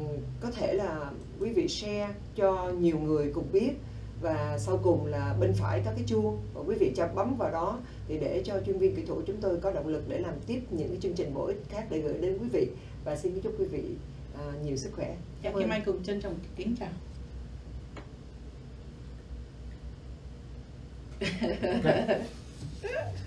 có 0.41 0.51
thể 0.51 0.73
là 0.73 1.11
quý 1.39 1.49
vị 1.49 1.67
share 1.67 2.13
cho 2.35 2.71
nhiều 2.79 2.99
người 2.99 3.31
cùng 3.33 3.47
biết 3.51 3.71
và 4.21 4.57
sau 4.59 4.79
cùng 4.83 5.05
là 5.05 5.35
bên 5.39 5.53
phải 5.53 5.81
có 5.85 5.91
cái 5.95 6.03
chuông 6.07 6.41
và 6.53 6.61
quý 6.67 6.75
vị 6.79 6.91
cho 6.95 7.07
bấm 7.07 7.35
vào 7.37 7.51
đó 7.51 7.79
thì 8.07 8.17
để 8.17 8.41
cho 8.45 8.59
chuyên 8.65 8.77
viên 8.77 8.95
kỹ 8.95 9.01
thuật 9.05 9.19
chúng 9.27 9.41
tôi 9.41 9.57
có 9.57 9.71
động 9.71 9.87
lực 9.87 10.03
để 10.07 10.19
làm 10.19 10.33
tiếp 10.47 10.61
những 10.69 10.87
cái 10.87 10.97
chương 11.01 11.13
trình 11.13 11.33
bổ 11.33 11.45
ích 11.45 11.63
khác 11.69 11.87
để 11.89 11.99
gửi 11.99 12.17
đến 12.21 12.37
quý 12.41 12.47
vị 12.51 12.67
và 13.03 13.15
xin 13.15 13.41
chúc 13.41 13.53
quý 13.59 13.65
vị 13.65 13.83
à, 14.37 14.53
nhiều 14.63 14.77
sức 14.77 14.91
khỏe. 14.95 15.15
Dạ, 15.43 15.51
Kim. 15.59 15.69
Anh 15.69 15.81
cùng 15.85 16.03
trân 16.03 16.21
trọng 16.21 16.35
kính 16.55 16.75
chào 16.79 16.89
Ok. 21.21 22.21